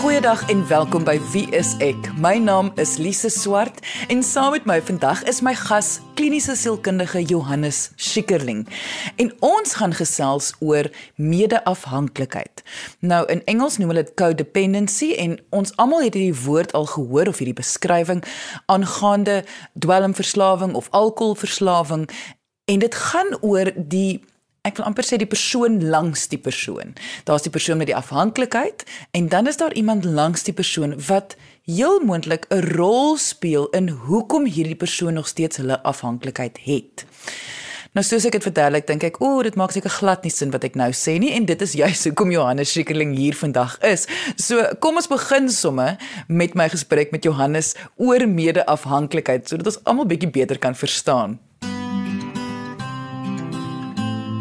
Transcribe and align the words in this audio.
Goeiedag 0.00 0.48
en 0.48 0.62
welkom 0.68 1.02
by 1.04 1.18
Wie 1.32 1.50
is 1.52 1.74
ek? 1.84 2.06
My 2.16 2.38
naam 2.40 2.70
is 2.80 2.94
Lise 2.96 3.28
Swart 3.28 3.82
en 4.08 4.22
saam 4.24 4.54
met 4.54 4.64
my 4.64 4.78
vandag 4.80 5.20
is 5.28 5.42
my 5.44 5.52
gas 5.52 5.98
kliniese 6.16 6.54
sielkundige 6.56 7.20
Johannes 7.28 7.90
Schikkerling. 8.00 8.62
En 9.20 9.28
ons 9.44 9.74
gaan 9.76 9.92
gesels 9.92 10.54
oor 10.64 10.88
medeafhanklikheid. 11.20 12.64
Nou 13.04 13.26
in 13.28 13.44
Engels 13.44 13.76
noem 13.76 13.92
hulle 13.92 14.06
dit 14.08 14.16
codependency 14.16 15.10
en 15.20 15.36
ons 15.52 15.76
almal 15.76 16.08
het 16.08 16.16
hierdie 16.16 16.44
woord 16.46 16.72
al 16.72 16.88
gehoor 16.96 17.28
of 17.28 17.44
hierdie 17.44 17.60
beskrywing 17.60 18.24
aangaande 18.72 19.42
dwelmverslawing 19.76 20.72
of 20.80 20.88
alkoholverslawing 20.96 22.08
en 22.64 22.80
dit 22.88 23.00
gaan 23.04 23.36
oor 23.44 23.68
die 23.76 24.22
ek 24.68 24.76
wil 24.76 24.86
amper 24.90 25.06
sê 25.06 25.16
die 25.20 25.28
persoon 25.28 25.80
langs 25.92 26.26
die 26.28 26.40
persoon. 26.40 26.94
Daar's 27.24 27.46
die 27.46 27.52
persoon 27.52 27.80
met 27.80 27.88
die 27.88 27.96
afhanklikheid 27.96 28.84
en 29.16 29.28
dan 29.32 29.46
is 29.46 29.56
daar 29.56 29.72
iemand 29.72 30.04
langs 30.04 30.44
die 30.44 30.56
persoon 30.56 30.96
wat 31.08 31.36
heel 31.64 32.00
moontlik 32.04 32.46
'n 32.50 32.76
rol 32.76 33.16
speel 33.16 33.68
in 33.70 33.88
hoekom 33.88 34.44
hierdie 34.44 34.76
persoon 34.76 35.14
nog 35.14 35.28
steeds 35.28 35.56
hulle 35.56 35.82
afhanklikheid 35.82 36.58
het. 36.62 37.06
Nou 37.90 38.04
soos 38.06 38.22
ek 38.24 38.32
dit 38.32 38.42
verduidelik, 38.42 38.86
dink 38.86 39.02
ek, 39.02 39.16
o, 39.18 39.42
dit 39.42 39.56
maak 39.58 39.72
seker 39.74 39.90
glad 39.90 40.22
nie 40.22 40.30
sin 40.30 40.52
wat 40.54 40.62
ek 40.62 40.76
nou 40.78 40.92
sê 40.94 41.18
nie 41.18 41.32
en 41.34 41.44
dit 41.44 41.62
is 41.62 41.72
juist 41.72 42.06
hoekom 42.06 42.30
Johannes 42.30 42.70
Schikkerling 42.70 43.16
hier 43.16 43.34
vandag 43.34 43.78
is. 43.82 44.06
So, 44.36 44.62
kom 44.78 44.94
ons 44.94 45.10
begin 45.10 45.50
somme 45.50 45.98
met 46.28 46.54
my 46.54 46.68
gesprek 46.68 47.10
met 47.10 47.24
Johannes 47.24 47.74
oor 47.96 48.22
medeafhanklikheid 48.30 49.48
sodat 49.50 49.66
ons 49.66 49.84
almal 49.84 50.06
bietjie 50.06 50.30
beter 50.30 50.58
kan 50.58 50.78
verstaan. 50.78 51.40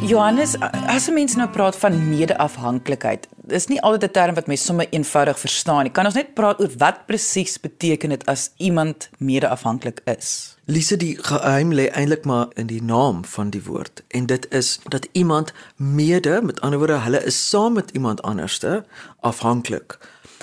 Johannes, 0.09 0.55
as 0.87 1.07
'n 1.07 1.13
mens 1.13 1.35
nou 1.35 1.49
praat 1.49 1.75
van 1.75 2.09
medeafhanklikheid, 2.09 3.27
is 3.47 3.67
nie 3.67 3.81
altyd 3.81 4.03
'n 4.03 4.11
term 4.11 4.35
wat 4.35 4.47
mens 4.47 4.65
sommer 4.65 4.87
eenvoudig 4.89 5.39
verstaan 5.39 5.83
nie. 5.83 5.91
Kan 5.91 6.05
ons 6.05 6.13
net 6.13 6.33
praat 6.33 6.59
oor 6.59 6.71
wat 6.77 7.05
presies 7.05 7.59
beteken 7.59 8.09
dit 8.09 8.25
as 8.25 8.51
iemand 8.57 9.09
medeafhanklik 9.17 10.01
is? 10.05 10.57
Lise 10.65 10.97
die 10.97 11.17
geheim 11.21 11.73
lê 11.73 11.89
eintlik 11.89 12.25
maar 12.25 12.47
in 12.53 12.67
die 12.67 12.83
naam 12.83 13.25
van 13.25 13.49
die 13.49 13.63
woord 13.63 14.03
en 14.07 14.25
dit 14.25 14.53
is 14.53 14.79
dat 14.87 15.07
iemand 15.11 15.53
mede, 15.75 16.41
met 16.41 16.61
ander 16.61 16.79
woorde, 16.79 16.97
hulle 16.97 17.23
is 17.23 17.49
saam 17.49 17.73
met 17.73 17.91
iemand 17.91 18.21
anderste 18.21 18.85
afhanklik. 19.19 19.97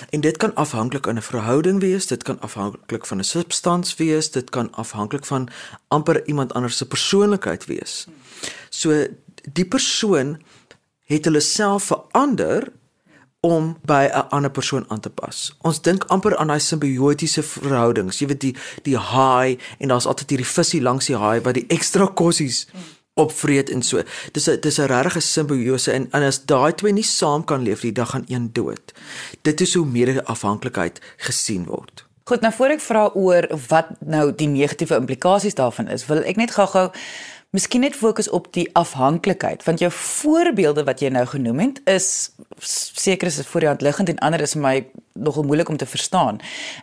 En 0.09 0.21
dit 0.21 0.37
kan 0.37 0.55
afhanklik 0.55 1.05
in 1.05 1.15
'n 1.15 1.21
verhouding 1.21 1.79
wees, 1.79 2.07
dit 2.07 2.23
kan 2.23 2.39
afhanklik 2.39 3.05
van 3.05 3.17
'n 3.17 3.23
substans 3.23 3.95
wees, 3.95 4.31
dit 4.31 4.49
kan 4.49 4.71
afhanklik 4.71 5.25
van 5.25 5.49
amper 5.87 6.27
iemand 6.27 6.53
anders 6.53 6.77
se 6.77 6.87
persoonlikheid 6.87 7.65
wees. 7.65 8.07
So 8.69 9.07
die 9.53 9.65
persoon 9.65 10.37
het 11.07 11.25
hulle 11.25 11.41
self 11.43 11.91
verander 11.91 12.67
om 13.39 13.77
by 13.85 14.09
'n 14.11 14.29
ander 14.29 14.51
persoon 14.51 14.85
aan 14.87 14.99
te 14.99 15.09
pas. 15.09 15.55
Ons 15.61 15.81
dink 15.81 16.03
amper 16.03 16.37
aan 16.37 16.47
daai 16.47 16.59
simbiotiese 16.59 17.43
verhoudings. 17.43 18.19
Jy 18.19 18.27
weet 18.27 18.41
die 18.41 18.55
die 18.83 18.97
haai 18.97 19.57
en 19.79 19.87
daar's 19.87 20.05
altyd 20.05 20.29
hierdie 20.29 20.53
visie 20.53 20.81
langs 20.81 21.05
die 21.05 21.15
haai 21.15 21.41
wat 21.41 21.53
die 21.53 21.67
ekstra 21.67 22.05
kossies 22.05 22.67
opvreet 23.13 23.69
en 23.69 23.81
so. 23.81 24.03
Dis 24.31 24.47
'n 24.49 24.59
dis 24.59 24.79
'n 24.79 24.85
regte 24.85 25.19
simbiose 25.19 25.91
en, 25.91 26.07
en 26.11 26.23
as 26.23 26.45
daai 26.45 26.73
twee 26.73 26.93
nie 26.93 27.03
saam 27.03 27.43
kan 27.43 27.61
leef 27.61 27.83
nie, 27.83 27.91
dan 27.91 28.07
gaan 28.07 28.25
een 28.27 28.53
dood. 28.53 28.93
Dit 29.41 29.61
is 29.61 29.73
hoe 29.73 29.85
mede-afhanklikheid 29.85 31.01
gesien 31.17 31.65
word. 31.65 32.05
Goed, 32.23 32.41
nou 32.41 32.53
voor 32.53 32.73
ek 32.75 32.81
vra 32.81 33.09
oor 33.15 33.47
wat 33.67 33.87
nou 33.99 34.35
die 34.35 34.47
negatiewe 34.47 34.95
implikasies 34.95 35.55
daarvan 35.55 35.87
is, 35.87 36.05
wil 36.05 36.17
ek 36.17 36.35
net 36.35 36.51
gou-gou 36.51 36.91
Miskien 37.55 37.79
net 37.81 37.95
fokus 37.95 38.27
op 38.29 38.49
die 38.51 38.67
afhanklikheid 38.75 39.63
want 39.63 39.79
jou 39.79 39.87
voorbeelde 39.93 40.83
wat 40.83 40.99
jy 40.99 41.07
nou 41.15 41.23
genoem 41.31 41.59
het 41.63 41.77
is 41.87 42.07
seker 42.59 43.29
is 43.29 43.39
voor 43.47 43.63
die 43.63 43.69
hand 43.69 43.81
liggend 43.85 44.09
en 44.11 44.19
ander 44.19 44.41
is 44.43 44.55
vir 44.57 44.61
my 44.61 44.73
nogal 45.17 45.45
moeilik 45.47 45.69
om 45.69 45.77
te 45.77 45.85
verstaan. 45.87 46.41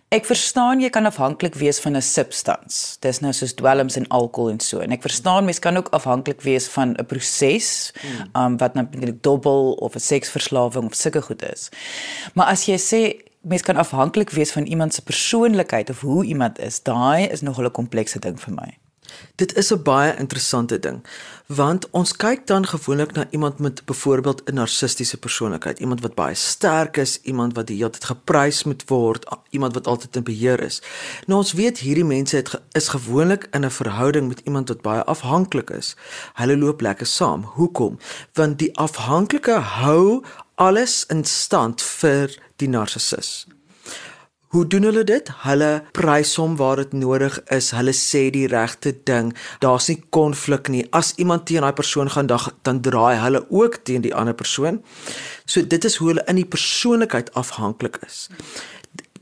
Ek 0.09 0.25
verstaan 0.25 0.81
jy 0.81 0.89
kan 0.91 1.05
afhanklik 1.07 1.59
wees 1.61 1.79
van 1.85 1.97
'n 1.97 2.03
substans. 2.03 2.97
Dis 3.01 3.21
nou 3.21 3.33
soos 3.33 3.53
dwelms 3.55 3.97
en 3.97 4.09
alkohol 4.09 4.51
en 4.51 4.61
so 4.61 4.81
en 4.81 4.93
ek 4.93 5.03
verstaan 5.03 5.45
mens 5.45 5.59
kan 5.59 5.77
ook 5.77 5.93
afhanklik 5.93 6.41
wees 6.43 6.67
van 6.69 6.97
'n 6.97 7.07
proses 7.07 7.93
hmm. 8.01 8.31
um, 8.43 8.57
wat 8.57 8.75
natuurlik 8.75 9.23
dobbel 9.23 9.73
of 9.73 9.95
'n 9.95 10.01
seksverslawing 10.01 10.87
of 10.87 10.95
sulke 10.95 11.23
goed 11.23 11.43
is. 11.43 11.69
Maar 12.35 12.47
as 12.47 12.65
jy 12.65 12.79
sê 12.79 13.21
mens 13.41 13.63
kan 13.63 13.77
afhanklik 13.77 14.31
wees 14.31 14.53
van 14.53 14.65
iemand 14.65 14.95
se 14.95 15.03
persoonlikheid 15.03 15.91
of 15.91 16.01
hoe 16.01 16.25
iemand 16.25 16.59
is, 16.59 16.83
daai 16.83 17.27
is 17.29 17.41
nogal 17.41 17.65
'n 17.65 17.71
komplekse 17.71 18.19
ding 18.19 18.41
vir 18.41 18.55
my. 18.55 18.84
Dit 19.37 19.57
is 19.57 19.73
'n 19.73 19.83
baie 19.83 20.17
interessante 20.17 20.79
ding 20.79 21.03
want 21.47 21.91
ons 21.91 22.17
kyk 22.17 22.47
dan 22.47 22.65
gewoonlik 22.67 23.13
na 23.13 23.27
iemand 23.31 23.59
met 23.59 23.85
byvoorbeeld 23.85 24.43
'n 24.45 24.55
narcistiese 24.55 25.17
persoonlikheid, 25.17 25.79
iemand 25.79 26.01
wat 26.01 26.15
baie 26.15 26.35
sterk 26.35 26.97
is, 26.97 27.21
iemand 27.23 27.55
wat 27.55 27.67
die 27.67 27.77
hele 27.77 27.91
tyd 27.91 28.05
geprys 28.05 28.65
moet 28.65 28.85
word, 28.89 29.27
iemand 29.51 29.75
wat 29.75 29.87
altyd 29.87 30.17
in 30.17 30.23
beheer 30.23 30.61
is. 30.61 30.83
Nou 31.27 31.39
ons 31.39 31.53
weet 31.53 31.79
hierdie 31.79 32.05
mense 32.05 32.37
het 32.37 32.61
is 32.73 32.89
gewoonlik 32.89 33.49
in 33.51 33.65
'n 33.65 33.71
verhouding 33.71 34.29
met 34.29 34.41
iemand 34.45 34.69
wat 34.69 34.81
baie 34.81 35.05
afhanklik 35.05 35.71
is. 35.71 35.97
Hulle 36.33 36.57
loop 36.57 36.81
lekker 36.81 37.07
saam. 37.07 37.43
Hoekom? 37.43 37.99
Want 38.33 38.59
die 38.59 38.77
afhanklike 38.77 39.59
hou 39.59 40.25
alles 40.55 41.05
in 41.07 41.25
stand 41.25 41.83
vir 41.83 42.39
die 42.57 42.69
narcissus. 42.69 43.47
Hoe 44.55 44.67
doen 44.67 44.83
hulle 44.87 45.03
dit? 45.05 45.31
Hulle 45.43 45.69
prys 45.91 46.37
hom 46.39 46.53
waar 46.57 46.79
dit 46.79 46.93
nodig 46.95 47.41
is. 47.51 47.73
Hulle 47.75 47.91
sê 47.91 48.29
die 48.31 48.47
regte 48.47 48.93
ding. 49.03 49.33
Daar's 49.59 49.89
nie 49.91 49.97
konflik 50.15 50.71
nie. 50.71 50.85
As 50.95 51.11
iemand 51.19 51.49
teen 51.51 51.67
daai 51.67 51.75
persoon 51.75 52.11
gaan 52.15 52.31
dan 52.31 52.53
dan 52.63 52.79
draai 52.81 53.17
hulle 53.19 53.41
ook 53.51 53.81
teen 53.83 54.07
die 54.07 54.15
ander 54.15 54.35
persoon. 54.35 54.79
So 55.45 55.67
dit 55.67 55.85
is 55.85 55.97
hoe 55.97 56.13
hulle 56.13 56.27
in 56.31 56.39
die 56.39 56.47
persoonlikheid 56.47 57.35
afhanklik 57.35 57.99
is. 58.07 58.29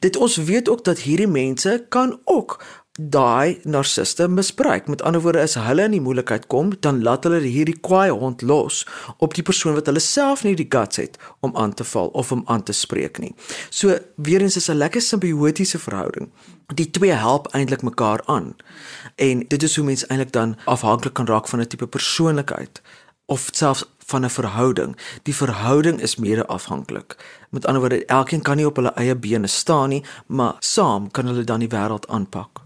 Dit 0.05 0.21
ons 0.21 0.37
weet 0.37 0.69
ook 0.69 0.85
dat 0.85 1.01
hierdie 1.09 1.31
mense 1.31 1.87
kan 1.89 2.19
ook 2.25 2.61
daai 2.99 3.61
narciste 3.65 4.29
misbruik. 4.29 4.87
Met 4.87 5.03
ander 5.03 5.21
woorde, 5.21 5.41
as 5.41 5.55
hulle 5.55 5.85
in 5.89 5.95
die 5.97 6.01
moeilikheid 6.01 6.47
kom, 6.53 6.75
dan 6.85 7.01
laat 7.03 7.25
hulle 7.25 7.41
hierdie 7.41 7.79
kwaai 7.81 8.11
hond 8.11 8.43
los 8.43 8.83
op 9.17 9.35
die 9.35 9.43
persoon 9.43 9.75
wat 9.79 9.89
hulle 9.89 10.03
self 10.03 10.45
nie 10.45 10.55
die 10.57 10.69
guts 10.69 11.01
het 11.01 11.17
om 11.41 11.57
aan 11.57 11.73
te 11.75 11.85
val 11.89 12.13
of 12.13 12.33
om 12.33 12.43
aan 12.53 12.63
te 12.63 12.77
spreek 12.77 13.19
nie. 13.19 13.33
So 13.71 13.97
weer 14.17 14.43
eens 14.43 14.57
is 14.57 14.69
'n 14.69 14.77
lekker 14.77 15.01
simbiotiese 15.01 15.79
verhouding. 15.79 16.31
Die 16.75 16.91
twee 16.91 17.13
help 17.13 17.47
eintlik 17.55 17.83
mekaar 17.83 18.21
aan. 18.27 18.57
En 19.17 19.45
dit 19.49 19.63
is 19.63 19.77
hoe 19.77 19.85
mense 19.85 20.07
eintlik 20.07 20.33
dan 20.33 20.57
afhanklik 20.65 21.15
kan 21.15 21.27
raak 21.27 21.49
van 21.49 21.61
'n 21.61 21.67
tipe 21.67 21.87
persoonlikheid 21.87 22.83
of 23.27 23.49
selfs 23.53 23.85
van 24.07 24.25
'n 24.25 24.31
verhouding. 24.31 24.97
Die 25.23 25.35
verhouding 25.35 26.01
is 26.01 26.17
mede 26.17 26.47
afhanklik. 26.47 27.17
Met 27.51 27.67
ander 27.67 27.81
woorde, 27.81 28.05
elkeen 28.05 28.43
kan 28.43 28.57
nie 28.57 28.67
op 28.67 28.77
hulle 28.77 28.93
eie 28.95 29.17
bene 29.17 29.47
staan 29.47 29.89
nie, 29.89 30.05
maar 30.27 30.55
saam 30.59 31.11
kan 31.11 31.27
hulle 31.27 31.45
dan 31.45 31.59
die 31.59 31.69
wêreld 31.69 32.09
aanpak. 32.09 32.62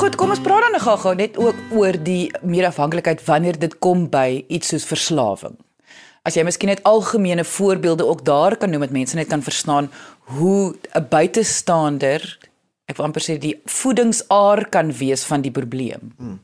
Goed, 0.00 0.14
kom 0.16 0.30
ons 0.32 0.40
praat 0.40 0.62
dan 0.64 0.72
nou 0.72 0.80
gou-gou 0.80 1.10
net 1.12 1.34
ook 1.36 1.58
oor 1.76 1.96
die 2.00 2.30
meerafhanklikheid 2.40 3.20
wanneer 3.26 3.58
dit 3.60 3.74
kom 3.84 4.06
by 4.08 4.46
iets 4.48 4.70
soos 4.72 4.86
verslawing. 4.88 5.58
As 6.24 6.38
jy 6.38 6.44
miskien 6.48 6.70
net 6.72 6.80
algemene 6.88 7.44
voorbeelde 7.44 8.06
ook 8.08 8.22
daar 8.24 8.56
kan 8.56 8.72
noem 8.72 8.86
dat 8.86 8.94
mense 8.96 9.18
net 9.18 9.28
kan 9.28 9.44
verstaan 9.44 9.90
hoe 10.32 10.72
'n 10.96 11.04
buitestander, 11.10 12.24
ek 12.88 12.96
wil 12.96 13.04
amper 13.04 13.20
sê 13.20 13.36
die 13.36 13.60
voedingsaar 13.66 14.70
kan 14.70 14.88
wees 14.92 15.24
van 15.24 15.42
die 15.42 15.52
probleem. 15.52 16.14
Hmm. 16.16 16.40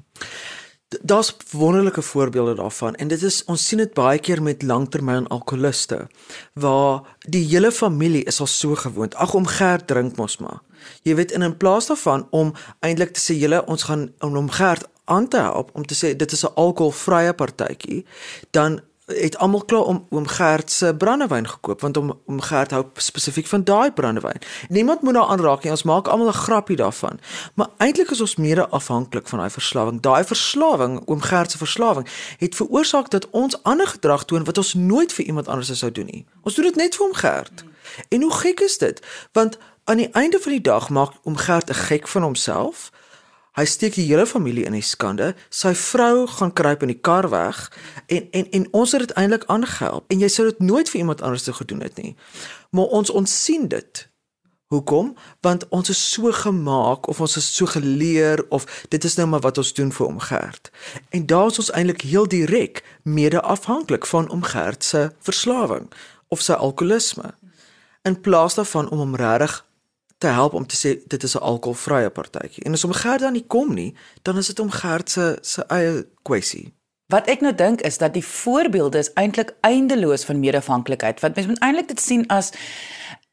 Daar's 1.01 1.33
wonderlike 1.51 2.03
voorbeelde 2.03 2.55
daarvan 2.55 2.95
en 2.95 3.09
dit 3.09 3.23
is 3.23 3.45
ons 3.45 3.69
sien 3.69 3.79
dit 3.79 3.95
baie 3.95 4.19
keer 4.19 4.43
met 4.43 4.63
langtermyn 4.63 5.27
alkoholiste 5.29 6.09
waar 6.53 7.17
die 7.25 7.45
hele 7.49 7.73
familie 7.73 8.25
is 8.25 8.41
al 8.41 8.47
so 8.47 8.75
gewoond 8.75 9.15
ag 9.15 9.35
om 9.35 9.47
Gert 9.47 9.87
drink 9.87 10.17
mos 10.17 10.37
maar 10.37 10.61
jy 11.03 11.15
weet 11.15 11.33
in 11.33 11.45
'n 11.45 11.57
plaas 11.57 11.87
daarvan 11.87 12.27
om 12.31 12.53
eintlik 12.81 13.13
te 13.13 13.21
sê 13.21 13.39
julle 13.39 13.65
ons 13.67 13.83
gaan 13.83 14.13
om 14.21 14.51
Gert 14.51 14.85
aan 15.05 15.29
te 15.29 15.37
help 15.37 15.71
om 15.73 15.87
te 15.87 15.95
sê 15.95 16.17
dit 16.17 16.33
is 16.33 16.45
'n 16.45 16.55
alkoholvrye 16.55 17.33
partytjie 17.33 18.05
dan 18.51 18.81
het 19.07 19.37
almal 19.39 19.65
klaar 19.65 19.83
om 19.83 20.07
oom 20.11 20.27
Gert 20.27 20.71
se 20.71 20.95
brandewyn 20.99 21.49
gekoop 21.49 21.81
want 21.81 21.97
om 21.97 22.21
oom 22.27 22.41
Gert 22.41 22.71
hou 22.71 22.85
spesifiek 22.95 23.47
van 23.47 23.65
daai 23.65 23.93
brandewyn. 23.93 24.41
Niemand 24.69 25.03
moet 25.03 25.15
daar 25.15 25.27
aanraak 25.27 25.63
nie. 25.63 25.71
Ons 25.71 25.83
maak 25.83 26.09
almal 26.09 26.27
'n 26.29 26.33
grappie 26.33 26.77
daarvan. 26.77 27.21
Maar 27.55 27.69
eintlik 27.77 28.11
is 28.11 28.21
ons 28.21 28.37
mede 28.37 28.69
afhanklik 28.69 29.29
van 29.29 29.39
daai 29.39 29.51
verslawing. 29.51 30.01
Daai 30.01 30.25
verslawing, 30.25 31.03
oom 31.05 31.21
Gert 31.21 31.51
se 31.51 31.59
verslawing, 31.59 32.09
het 32.39 32.55
veroorsaak 32.55 33.11
dat 33.11 33.31
ons 33.31 33.63
ander 33.63 33.87
gedrag 33.87 34.25
toon 34.25 34.45
wat 34.45 34.59
ons 34.59 34.75
nooit 34.75 35.13
vir 35.13 35.25
iemand 35.25 35.49
anders 35.49 35.79
sou 35.79 35.93
doen 35.93 36.07
nie. 36.07 36.27
Ons 36.43 36.55
doen 36.55 36.65
dit 36.65 36.77
net 36.77 36.97
vir 36.97 37.07
oom 37.07 37.15
Gert. 37.15 37.65
En 38.09 38.23
hoe 38.23 38.33
gek 38.33 38.61
is 38.61 38.79
dit? 38.79 39.07
Want 39.33 39.59
aan 39.87 39.97
die 39.97 40.11
einde 40.13 40.39
van 40.41 40.53
die 40.53 40.61
dag 40.61 40.89
maak 40.89 41.13
oom 41.23 41.37
Gert 41.37 41.71
'n 41.71 41.75
gek 41.75 42.09
van 42.09 42.23
homself. 42.23 42.91
Hy 43.53 43.65
steek 43.65 43.95
die 43.95 44.07
hele 44.07 44.27
familie 44.27 44.65
in 44.65 44.73
die 44.73 44.83
skande. 44.83 45.35
Sy 45.49 45.75
vrou 45.75 46.27
gaan 46.27 46.53
kruip 46.53 46.83
in 46.83 46.89
die 46.89 47.01
kar 47.01 47.31
weg 47.31 47.73
en 48.07 48.29
en 48.31 48.51
en 48.51 48.73
ons 48.73 48.93
het 48.93 49.01
dit 49.01 49.11
eintlik 49.17 49.45
aangehelp 49.47 50.05
en 50.11 50.19
jy 50.19 50.29
sou 50.29 50.49
dit 50.49 50.59
nooit 50.59 50.91
vir 50.91 50.99
iemand 50.99 51.23
anders 51.23 51.43
te 51.43 51.53
gedoen 51.53 51.81
het 51.81 51.97
nie. 51.97 52.17
Maar 52.71 52.85
ons 52.85 53.11
ons 53.11 53.45
sien 53.45 53.69
dit. 53.69 54.09
Hoekom? 54.67 55.17
Want 55.41 55.69
ons 55.69 55.89
is 55.89 56.11
so 56.13 56.33
gemaak 56.33 57.07
of 57.09 57.21
ons 57.21 57.37
is 57.37 57.55
so 57.55 57.67
geleer 57.67 58.47
of 58.49 58.85
dit 58.89 59.05
is 59.05 59.15
nou 59.15 59.27
maar 59.27 59.41
wat 59.41 59.59
ons 59.59 59.73
doen 59.75 59.93
vir 59.93 60.07
omgerd. 60.07 60.71
En 61.09 61.27
daar 61.27 61.47
is 61.47 61.59
ons 61.59 61.71
eintlik 61.71 62.01
heel 62.01 62.29
direk 62.29 62.85
mede 63.03 63.41
afhanklik 63.41 64.07
van 64.07 64.31
omgerd 64.31 64.85
se 64.85 65.13
verslawing 65.21 65.93
of 66.29 66.41
sy 66.41 66.53
alkoholisme 66.53 67.35
in 68.03 68.21
plaas 68.21 68.55
daarvan 68.55 68.91
om 68.91 68.99
hom 68.99 69.17
regtig 69.17 69.65
te 70.19 70.27
help 70.27 70.55
om 70.55 70.67
te 70.67 70.77
sê 70.77 71.07
dit 71.07 71.23
is 71.23 71.35
'n 71.35 71.43
alkoholvrye 71.43 72.11
partytjie. 72.11 72.65
En 72.65 72.73
as 72.73 72.83
hom 72.83 72.93
Gert 72.93 73.21
dan 73.21 73.33
nie 73.33 73.45
kom 73.47 73.75
nie, 73.75 73.95
dan 74.23 74.37
is 74.37 74.47
dit 74.47 74.59
om 74.59 74.71
Gert 74.71 75.11
se 75.11 75.39
se 75.41 75.65
eie 75.67 76.07
kwessie. 76.23 76.75
Wat 77.07 77.27
ek 77.27 77.41
nou 77.41 77.55
dink 77.55 77.81
is 77.81 77.99
dat 77.99 78.13
die 78.13 78.25
voorbeelde 78.25 78.99
is 78.99 79.13
eintlik 79.13 79.55
eindeloos 79.61 80.25
van 80.25 80.41
medeafhanklikheid. 80.41 81.21
Wat 81.21 81.35
mens 81.35 81.47
moet 81.47 81.59
eintlik 81.59 81.89
dit 81.89 82.01
sien 82.01 82.27
as 82.27 82.51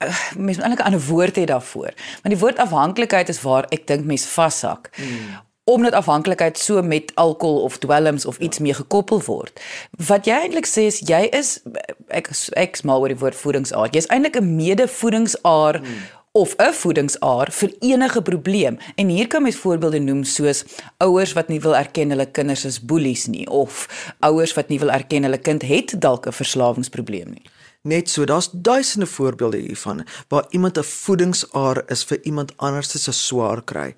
uh, 0.03 0.07
mens 0.37 0.57
moet 0.57 0.65
eintlik 0.65 0.79
'n 0.79 0.85
ander 0.85 1.07
woord 1.07 1.35
hê 1.35 1.43
daarvoor. 1.43 1.93
Want 2.21 2.35
die 2.35 2.37
woord 2.37 2.57
afhanklikheid 2.57 3.29
is 3.29 3.41
waar 3.41 3.65
ek 3.69 3.87
dink 3.87 4.05
mens 4.05 4.25
vashak. 4.25 4.89
Hmm 4.95 5.41
omdat 5.65 5.93
afhanklikheid 5.93 6.57
so 6.57 6.81
met 6.81 7.15
alkohol 7.15 7.61
of 7.61 7.77
dwelms 7.77 8.25
of 8.25 8.37
iets 8.37 8.59
mee 8.59 8.73
gekoppel 8.73 9.23
word. 9.23 9.61
Wat 10.07 10.25
jy 10.25 10.33
eintlik 10.33 10.67
sê 10.67 10.89
is 10.91 10.99
jy 10.99 11.21
is 11.31 11.61
ek 12.07 12.29
ek 12.59 12.75
smal 12.75 12.99
oor 12.99 13.07
die 13.07 13.17
woord 13.17 13.35
voedingsaar. 13.35 13.87
Jy's 13.95 14.09
eintlik 14.11 14.35
'n 14.35 14.55
medevoedingsaar 14.55 15.79
hmm 15.79 16.03
of 16.35 16.55
'n 16.57 16.73
voedingsaar 16.73 17.51
vir 17.51 17.73
enige 17.79 18.21
probleem. 18.21 18.77
En 18.95 19.07
hier 19.07 19.27
kan 19.27 19.41
mens 19.41 19.55
voorbeelde 19.55 19.99
noem 19.99 20.23
soos 20.23 20.63
ouers 20.97 21.33
wat 21.33 21.47
nie 21.47 21.61
wil 21.61 21.75
erken 21.75 22.09
hulle 22.09 22.31
kinders 22.31 22.65
is 22.65 22.85
boelies 22.85 23.25
nie 23.25 23.49
of 23.49 23.87
ouers 24.19 24.53
wat 24.53 24.69
nie 24.69 24.79
wil 24.79 24.91
erken 24.91 25.23
hulle 25.23 25.37
kind 25.37 25.61
het 25.61 26.01
dalk 26.01 26.25
'n 26.27 26.31
verslawingsprobleem 26.31 27.29
nie. 27.29 27.45
Net 27.81 28.09
so, 28.09 28.25
daar's 28.25 28.49
duisende 28.51 29.05
voorbeelde 29.05 29.57
hiervan 29.57 30.05
waar 30.27 30.45
iemand 30.49 30.77
'n 30.77 30.83
voedingsaar 30.83 31.83
is 31.87 32.03
vir 32.03 32.19
iemand 32.23 32.57
anders 32.57 33.03
se 33.03 33.11
swaar 33.11 33.63
kry. 33.63 33.95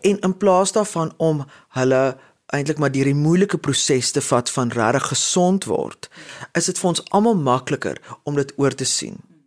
En 0.00 0.18
in 0.18 0.36
plaas 0.36 0.72
daarvan 0.72 1.12
om 1.16 1.46
hulle 1.68 2.16
eintlik 2.46 2.78
maar 2.78 2.92
deur 2.92 3.04
die 3.04 3.14
moeilike 3.14 3.58
proses 3.58 4.10
te 4.10 4.20
vat 4.20 4.50
van 4.50 4.68
regtig 4.68 5.06
gesond 5.06 5.64
word, 5.64 6.10
is 6.52 6.64
dit 6.64 6.78
vir 6.78 6.88
ons 6.88 7.10
almal 7.10 7.36
makliker 7.36 7.96
om 8.22 8.34
dit 8.34 8.52
oor 8.56 8.74
te 8.74 8.84
sien. 8.84 9.37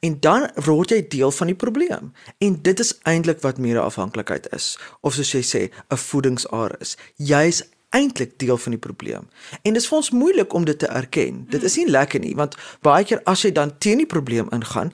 En 0.00 0.20
dan 0.20 0.50
word 0.54 0.90
jy 0.90 1.00
deel 1.08 1.30
van 1.30 1.46
die 1.46 1.56
probleem. 1.56 2.12
En 2.38 2.58
dit 2.62 2.80
is 2.80 2.94
eintlik 3.02 3.40
wat 3.40 3.58
mede-afhanklikheid 3.58 4.48
is, 4.52 4.78
of 5.00 5.14
soos 5.14 5.32
jy 5.32 5.42
sê, 5.42 5.62
'n 5.88 5.96
voedingsaar 5.96 6.76
is. 6.80 6.96
Jy's 7.16 7.62
eintlik 7.88 8.38
deel 8.38 8.56
van 8.56 8.72
die 8.72 8.80
probleem. 8.80 9.28
En 9.62 9.72
dit 9.72 9.82
is 9.82 9.88
vir 9.88 9.96
ons 9.96 10.10
moeilik 10.10 10.52
om 10.52 10.64
dit 10.64 10.78
te 10.78 10.86
erken. 10.86 11.46
Dit 11.48 11.62
is 11.62 11.76
nie 11.76 11.90
lekker 11.90 12.20
nie, 12.20 12.34
want 12.34 12.56
baie 12.80 13.04
keer 13.04 13.20
as 13.24 13.42
jy 13.42 13.52
dan 13.52 13.78
teen 13.78 13.96
die 13.96 14.06
probleem 14.06 14.48
ingaan, 14.50 14.92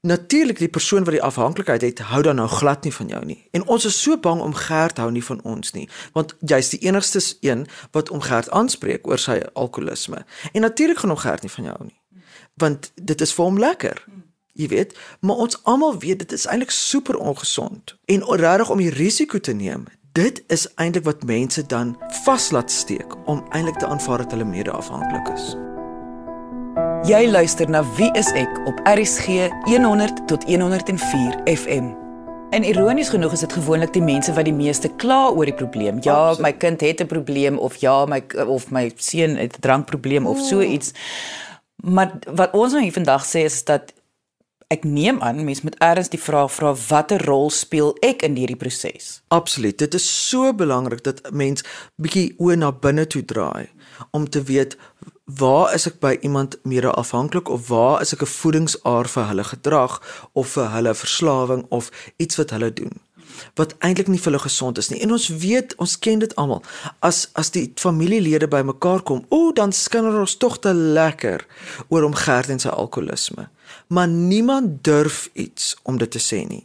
natuurlik 0.00 0.58
die 0.58 0.68
persoon 0.68 1.04
wat 1.04 1.12
die 1.12 1.22
afhanklikheid 1.22 1.82
het, 1.82 1.98
hou 1.98 2.22
dan 2.22 2.36
nou 2.36 2.48
glad 2.48 2.84
nie 2.84 2.94
van 2.94 3.08
jou 3.08 3.24
nie. 3.24 3.48
En 3.50 3.66
ons 3.66 3.84
is 3.84 4.02
so 4.02 4.16
bang 4.16 4.40
om 4.40 4.54
Gert 4.54 4.96
hou 4.96 5.10
nie 5.10 5.24
van 5.24 5.42
ons 5.42 5.72
nie, 5.72 5.88
want 6.12 6.36
jy's 6.40 6.68
die 6.68 6.80
enigste 6.86 7.20
een 7.40 7.66
wat 7.90 8.10
om 8.10 8.20
Gert 8.20 8.50
aanspreek 8.50 9.06
oor 9.06 9.18
sy 9.18 9.42
alkoholisme. 9.52 10.24
En 10.52 10.60
natuurlik 10.60 10.98
gaan 10.98 11.10
hom 11.10 11.18
Gert 11.18 11.42
nie 11.42 11.50
van 11.50 11.64
jou 11.64 11.76
nie 11.84 12.00
want 12.60 12.92
dit 12.94 13.20
is 13.20 13.32
vir 13.34 13.44
hom 13.44 13.58
lekker. 13.58 14.04
Jy 14.60 14.68
weet, 14.68 14.92
maar 15.20 15.36
ons 15.36 15.56
almal 15.64 15.98
weet 15.98 16.18
dit 16.18 16.32
is 16.36 16.44
eintlik 16.44 16.70
super 16.74 17.16
ongesond 17.16 17.96
en 18.12 18.26
regtig 18.28 18.70
om 18.70 18.82
die 18.82 18.92
risiko 18.92 19.38
te 19.38 19.54
neem. 19.56 19.86
Dit 20.12 20.42
is 20.52 20.66
eintlik 20.74 21.06
wat 21.06 21.24
mense 21.24 21.62
dan 21.66 21.94
vaslaat 22.24 22.70
steek 22.70 23.14
om 23.30 23.40
eintlik 23.56 23.78
te 23.80 23.86
aanvaar 23.86 24.24
dat 24.24 24.34
hulle 24.36 24.44
mede-afhanklik 24.44 25.32
is. 25.32 25.54
Jy 27.08 27.22
luister 27.30 27.70
na 27.70 27.80
Wie 27.96 28.10
is 28.18 28.28
ek 28.36 28.60
op 28.68 28.82
RSG 28.84 29.48
100 29.70 30.26
tot 30.28 30.44
104 30.44 31.40
FM. 31.48 31.92
En 32.50 32.66
ironies 32.66 33.08
genoeg 33.08 33.32
is 33.32 33.46
dit 33.46 33.52
gewoonlik 33.52 33.92
die 33.94 34.02
mense 34.02 34.34
wat 34.34 34.44
die 34.44 34.54
meeste 34.54 34.90
kla 35.00 35.30
oor 35.30 35.48
die 35.48 35.54
probleem. 35.54 36.02
Ja, 36.02 36.14
Absoluut. 36.14 36.42
my 36.42 36.52
kind 36.58 36.80
het 36.80 37.00
'n 37.00 37.06
probleem 37.06 37.58
of 37.58 37.76
ja, 37.76 38.04
my 38.04 38.22
of 38.46 38.70
my 38.70 38.92
seun 38.96 39.36
het 39.36 39.56
'n 39.56 39.60
drankprobleem 39.60 40.26
of 40.26 40.38
so 40.38 40.60
iets. 40.60 40.90
Oh. 40.90 40.98
Maar 41.80 42.18
wat 42.34 42.52
ons 42.52 42.72
nou 42.72 42.82
hier 42.82 42.92
vandag 42.92 43.24
sê 43.24 43.44
is 43.48 43.64
dat 43.64 43.92
ek 44.70 44.84
neem 44.86 45.18
aan 45.20 45.42
mense 45.44 45.64
moet 45.66 45.78
eers 45.82 46.12
die 46.12 46.20
vraag 46.20 46.52
vra 46.54 46.70
watter 46.88 47.24
rol 47.26 47.50
speel 47.50 47.90
ek 48.06 48.22
in 48.22 48.38
hierdie 48.38 48.58
proses? 48.58 49.18
Absoluut. 49.34 49.78
Dit 49.78 49.94
is 49.98 50.06
so 50.28 50.52
belangrik 50.54 51.02
dat 51.02 51.24
mens 51.34 51.66
bietjie 51.98 52.36
oë 52.38 52.60
na 52.60 52.70
binne 52.72 53.06
toe 53.10 53.24
draai 53.26 53.66
om 54.16 54.28
te 54.30 54.42
weet 54.46 54.78
waar 55.24 55.74
is 55.74 55.86
ek 55.90 55.98
by 56.02 56.16
iemand 56.26 56.56
meer 56.62 56.86
afhanklik 56.90 57.50
of 57.50 57.68
waar 57.68 58.00
is 58.02 58.14
ek 58.14 58.22
'n 58.22 58.34
voedingsaar 58.38 59.06
vir 59.08 59.28
hulle 59.30 59.44
gedrag 59.44 60.00
of 60.32 60.54
vir 60.54 60.68
hulle 60.74 60.94
verslawing 60.94 61.66
of 61.68 61.90
iets 62.16 62.36
wat 62.36 62.50
hulle 62.50 62.72
doen 62.72 62.94
wat 63.54 63.74
eintlik 63.78 64.08
nie 64.08 64.18
vir 64.18 64.32
hulle 64.32 64.42
gesond 64.42 64.78
is 64.78 64.88
nie. 64.90 65.00
En 65.00 65.12
ons 65.12 65.28
weet, 65.42 65.74
ons 65.76 65.98
ken 65.98 66.18
dit 66.18 66.34
almal. 66.40 66.62
As 66.98 67.28
as 67.40 67.50
die 67.50 67.72
familielede 67.76 68.48
bymekaar 68.48 69.02
kom, 69.02 69.24
o, 69.28 69.52
dan 69.52 69.72
skinder 69.72 70.20
ons 70.20 70.36
tog 70.36 70.58
te 70.58 70.74
lekker 70.74 71.46
oor 71.88 72.02
om 72.08 72.14
Gert 72.14 72.48
en 72.48 72.58
sy 72.58 72.68
alkoholisme. 72.68 73.48
Maar 73.90 74.08
niemand 74.08 74.84
durf 74.86 75.28
iets 75.32 75.74
om 75.82 75.98
dit 75.98 76.10
te 76.10 76.22
sê 76.22 76.44
nie. 76.46 76.62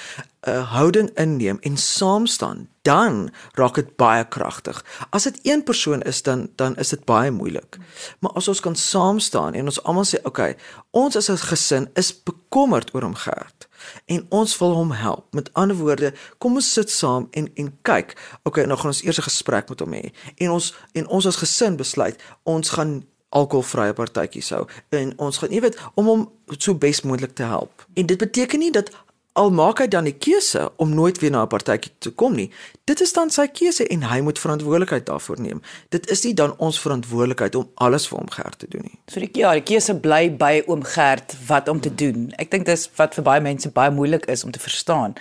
'n 0.46 0.50
houding 0.50 1.10
inneem 1.14 1.58
en 1.60 1.76
saam 1.76 2.26
staan, 2.26 2.68
dan 2.82 3.30
raak 3.52 3.74
dit 3.74 3.96
baie 3.96 4.28
kragtig. 4.28 4.84
As 5.10 5.22
dit 5.22 5.38
een 5.42 5.62
persoon 5.62 6.02
is 6.02 6.22
dan 6.22 6.48
dan 6.56 6.76
is 6.76 6.88
dit 6.88 7.04
baie 7.04 7.30
moeilik. 7.30 7.78
Maar 8.18 8.32
as 8.32 8.48
ons 8.48 8.60
kan 8.60 8.76
saam 8.76 9.18
staan 9.18 9.54
en 9.54 9.64
ons 9.64 9.82
almal 9.82 10.04
sê, 10.04 10.18
"Oké, 10.18 10.26
okay, 10.28 10.56
ons 10.90 11.16
as 11.16 11.28
'n 11.28 11.36
gesin 11.36 11.90
is 11.94 12.22
bekommerd 12.22 12.94
oor 12.94 13.02
hom 13.02 13.14
gehad." 13.14 13.67
En 14.06 14.26
ons 14.28 14.58
wil 14.58 14.74
hom 14.74 14.90
help. 14.92 15.26
Met 15.34 15.50
ander 15.52 15.76
woorde, 15.76 16.12
kom 16.38 16.54
ons 16.54 16.72
sit 16.72 16.90
saam 16.90 17.28
en 17.30 17.50
en 17.54 17.78
kyk. 17.82 18.16
Okay, 18.42 18.64
nou 18.64 18.78
gaan 18.78 18.92
ons 18.92 19.02
eers 19.02 19.18
'n 19.18 19.28
gesprek 19.30 19.68
met 19.68 19.80
hom 19.80 19.92
hê. 19.92 20.12
En 20.36 20.50
ons 20.50 20.74
en 20.92 21.06
ons 21.06 21.26
as 21.26 21.36
gesin 21.36 21.76
besluit 21.76 22.16
ons 22.42 22.70
gaan 22.70 23.04
alkoholvrye 23.28 23.92
partytjies 23.92 24.50
hou 24.50 24.64
en 24.96 25.12
ons 25.20 25.38
gaan 25.38 25.52
jy 25.52 25.60
weet 25.60 25.76
om 25.94 26.06
hom 26.06 26.22
so 26.56 26.74
bes 26.74 27.02
moontlik 27.04 27.34
te 27.36 27.42
help. 27.42 27.86
En 27.94 28.06
dit 28.06 28.18
beteken 28.18 28.58
nie 28.58 28.72
dat 28.72 28.90
al 29.38 29.52
maak 29.54 29.78
hy 29.82 29.86
dan 29.90 30.08
die 30.08 30.16
keuse 30.16 30.64
om 30.82 30.94
nooit 30.94 31.20
weer 31.22 31.30
na 31.30 31.42
'n 31.42 31.52
partytjie 31.52 31.92
te 31.98 32.10
kom 32.10 32.34
nie. 32.34 32.50
Dit 32.84 33.00
is 33.00 33.12
dan 33.12 33.30
sy 33.30 33.46
keuse 33.46 33.86
en 33.86 34.02
hy 34.02 34.20
moet 34.20 34.38
verantwoordelikheid 34.38 35.06
daarvoor 35.06 35.40
neem. 35.40 35.62
Dit 35.88 36.10
is 36.10 36.24
nie 36.24 36.34
dan 36.34 36.54
ons 36.58 36.80
verantwoordelikheid 36.80 37.54
om 37.54 37.70
alles 37.74 38.08
vir 38.08 38.18
hom 38.18 38.30
Gert 38.30 38.58
te 38.58 38.66
doen 38.68 38.82
nie. 38.82 38.98
So 39.06 39.20
die 39.20 39.30
ja, 39.32 39.52
die 39.52 39.62
keuse 39.62 39.94
bly 39.94 40.36
by 40.36 40.62
oom 40.66 40.82
Gert 40.84 41.36
wat 41.46 41.68
om 41.68 41.80
te 41.80 41.94
doen. 41.94 42.32
Ek 42.38 42.50
dink 42.50 42.66
dis 42.66 42.90
wat 42.96 43.14
vir 43.14 43.24
baie 43.24 43.40
mense 43.40 43.70
baie 43.70 43.90
moeilik 43.90 44.26
is 44.26 44.44
om 44.44 44.50
te 44.50 44.58
verstaan. 44.58 45.14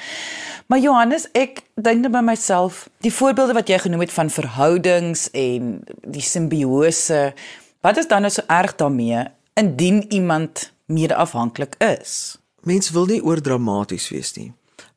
Maar 0.67 0.79
Johannes, 0.79 1.27
ek 1.31 1.61
dink 1.75 2.01
net 2.01 2.11
by 2.11 2.21
myself, 2.21 2.89
die 3.01 3.13
voorbeelde 3.13 3.53
wat 3.53 3.67
jy 3.67 3.79
genoem 3.79 3.99
het 3.99 4.11
van 4.11 4.29
verhoudings 4.29 5.29
en 5.31 5.83
die 6.03 6.21
simbiose 6.21 7.33
Wat 7.81 7.97
is 7.97 8.07
dan 8.07 8.21
nou 8.21 8.31
so 8.33 8.43
erg 8.47 8.75
daarmee 8.75 9.23
indien 9.53 10.11
iemand 10.11 10.73
medeafhanklik 10.85 11.75
is? 11.77 12.37
Mens 12.67 12.89
wil 12.91 13.05
nie 13.07 13.23
oor 13.23 13.39
dramaties 13.41 14.09
wees 14.11 14.33
nie, 14.35 14.49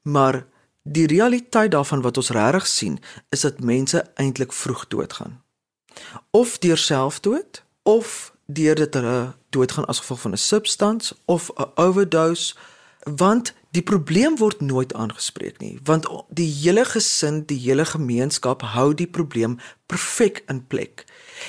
maar 0.02 0.42
die 0.82 1.06
realiteit 1.06 1.70
daarvan 1.70 2.02
wat 2.02 2.16
ons 2.18 2.32
regtig 2.34 2.66
sien, 2.66 2.96
is 3.30 3.44
dat 3.46 3.60
mense 3.62 4.02
eintlik 4.18 4.52
vroeg 4.52 4.88
doodgaan. 4.88 5.36
Of 6.30 6.58
deur 6.58 6.78
selfdood 6.78 7.62
of 7.82 8.32
deur 8.46 8.74
dit 8.74 8.94
hulle 8.94 9.34
doodgaan 9.54 9.86
as 9.86 10.02
gevolg 10.02 10.20
van 10.20 10.32
'n 10.32 10.42
substans 10.50 11.12
of 11.24 11.50
'n 11.54 11.70
overdose 11.74 12.54
want 13.04 13.54
die 13.70 13.82
probleem 13.82 14.36
word 14.36 14.60
nooit 14.60 14.94
aangespreek 14.94 15.58
nie 15.58 15.78
want 15.84 16.06
die 16.28 16.50
hele 16.62 16.84
gesin, 16.84 17.44
die 17.46 17.58
hele 17.58 17.84
gemeenskap 17.84 18.62
hou 18.62 18.94
die 18.94 19.06
probleem 19.06 19.58
perfek 19.86 20.42
in 20.46 20.66
plek. 20.66 21.04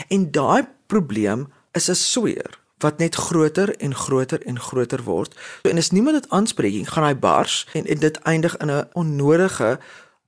En 0.08 0.32
daai 0.32 0.68
probleem 0.86 1.48
is 1.72 1.90
'n 1.90 1.96
sweer 1.96 2.60
wat 2.82 2.98
net 2.98 3.16
groter 3.16 3.76
en 3.78 3.96
groter 3.96 4.42
en 4.46 4.60
groter 4.60 5.04
word. 5.04 5.36
En 5.62 5.78
as 5.78 5.92
niemand 5.92 6.22
dit 6.22 6.30
aanspreek 6.30 6.74
nie, 6.74 6.86
gaan 6.86 7.08
hy 7.08 7.16
bars 7.16 7.68
en, 7.74 7.86
en 7.86 8.00
dit 8.00 8.18
eindig 8.18 8.58
in 8.58 8.72
'n 8.72 8.90
onnodige 8.94 9.80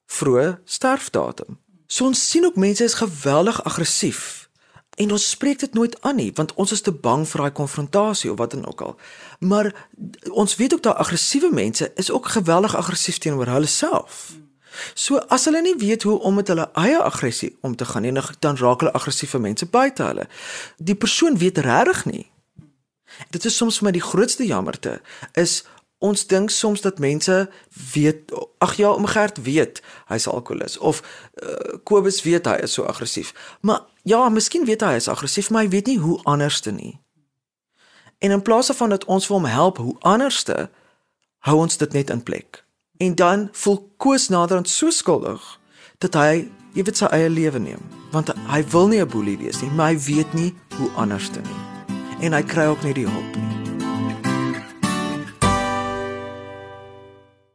vroeë 0.05 0.60
sterfdatum. 0.65 1.60
So 1.88 2.05
ons 2.05 2.29
sien 2.29 2.45
ook 2.45 2.55
mense 2.55 2.83
is 2.83 2.93
geweldig 2.93 3.63
aggressief 3.63 4.43
En 4.95 5.12
ons 5.12 5.29
spreek 5.29 5.60
dit 5.60 5.74
nooit 5.74 6.01
aan 6.01 6.15
nie 6.15 6.31
want 6.36 6.53
ons 6.53 6.72
is 6.72 6.81
te 6.81 6.91
bang 6.91 7.25
vir 7.29 7.41
daai 7.41 7.51
konfrontasie 7.57 8.31
of 8.31 8.38
wat 8.38 8.51
dan 8.51 8.65
ook 8.65 8.81
al. 8.81 8.95
Maar 9.39 9.74
ons 10.29 10.55
weet 10.55 10.74
ook 10.74 10.83
dat 10.83 10.95
aggressiewe 10.95 11.50
mense 11.53 11.91
is 11.95 12.12
ook 12.12 12.27
geweldig 12.27 12.75
aggressief 12.75 13.17
teenoor 13.17 13.48
hulle 13.48 13.65
self. 13.65 14.31
So 14.93 15.17
as 15.17 15.45
hulle 15.45 15.62
nie 15.62 15.75
weet 15.77 16.03
hoe 16.03 16.19
om 16.19 16.33
met 16.33 16.48
hulle 16.48 16.69
eie 16.74 16.98
aggressie 16.98 17.57
om 17.62 17.75
te 17.75 17.86
gaan 17.86 18.01
nie, 18.01 18.13
dan 18.39 18.57
raak 18.57 18.79
hulle 18.79 18.93
aggressiewe 18.93 19.39
mense 19.39 19.65
buite 19.65 20.03
hulle. 20.03 20.27
Die 20.77 20.95
persoon 20.95 21.38
weet 21.38 21.57
regtig 21.57 22.05
nie. 22.05 22.25
Dit 23.29 23.46
is 23.46 23.58
soms 23.58 23.77
vir 23.77 23.89
my 23.89 23.91
die 23.91 24.03
grootste 24.03 24.46
jammerte 24.46 25.01
is 25.34 25.63
ons 26.03 26.25
dink 26.27 26.51
soms 26.51 26.82
dat 26.84 27.00
mense 27.00 27.50
weet 27.93 28.32
ag 28.58 28.75
ja, 28.75 28.91
omgerd 28.91 29.39
weet 29.43 29.79
hy's 30.12 30.27
alkolikus 30.27 30.77
of 30.77 31.00
uh, 31.43 31.79
Kobus 31.88 32.22
weet 32.27 32.46
hy 32.46 32.58
is 32.65 32.75
so 32.75 32.84
aggressief. 32.84 33.32
Maar 33.62 33.86
ja, 34.03 34.29
miskien 34.29 34.67
weet 34.67 34.84
hy 34.84 34.96
hy 34.98 35.00
is 35.00 35.08
aggressief, 35.08 35.50
maar 35.50 35.63
hy 35.63 35.72
weet 35.72 35.93
nie 35.93 36.00
hoe 36.03 36.20
anderste 36.27 36.75
nie. 36.75 37.00
En 38.20 38.32
in 38.32 38.41
plaas 38.41 38.67
daarvan 38.67 38.91
dat 38.96 39.05
ons 39.05 39.27
vir 39.27 39.36
hom 39.36 39.48
help 39.48 39.79
hoe 39.79 39.96
anderste, 40.00 40.70
hou 41.48 41.58
ons 41.60 41.77
dit 41.77 41.96
net 41.96 42.12
in 42.12 42.24
plek. 42.24 42.63
En 43.03 43.15
dan 43.15 43.50
voel 43.51 43.82
Koos 43.98 44.27
naderhand 44.27 44.70
so 44.70 44.91
skuldig 44.91 45.43
dat 46.03 46.15
hy 46.20 46.48
jy 46.74 46.84
weet 46.84 47.00
sy 47.00 47.12
eie 47.15 47.29
lewe 47.29 47.60
neem, 47.60 47.84
want 48.12 48.32
hy 48.50 48.63
wil 48.74 48.88
nie 48.88 49.01
'n 49.03 49.08
boelie 49.08 49.38
wees 49.38 49.62
nie, 49.62 49.72
maar 49.72 49.93
hy 49.93 50.00
weet 50.00 50.34
nie 50.34 50.53
hoe 50.77 50.89
anderste 50.96 51.39
nie. 51.39 51.73
En 52.24 52.32
hy 52.32 52.44
kry 52.48 52.70
ook 52.72 52.84
nie 52.88 52.94
die 52.96 53.08
hulp 53.08 53.36
nie. 53.36 53.62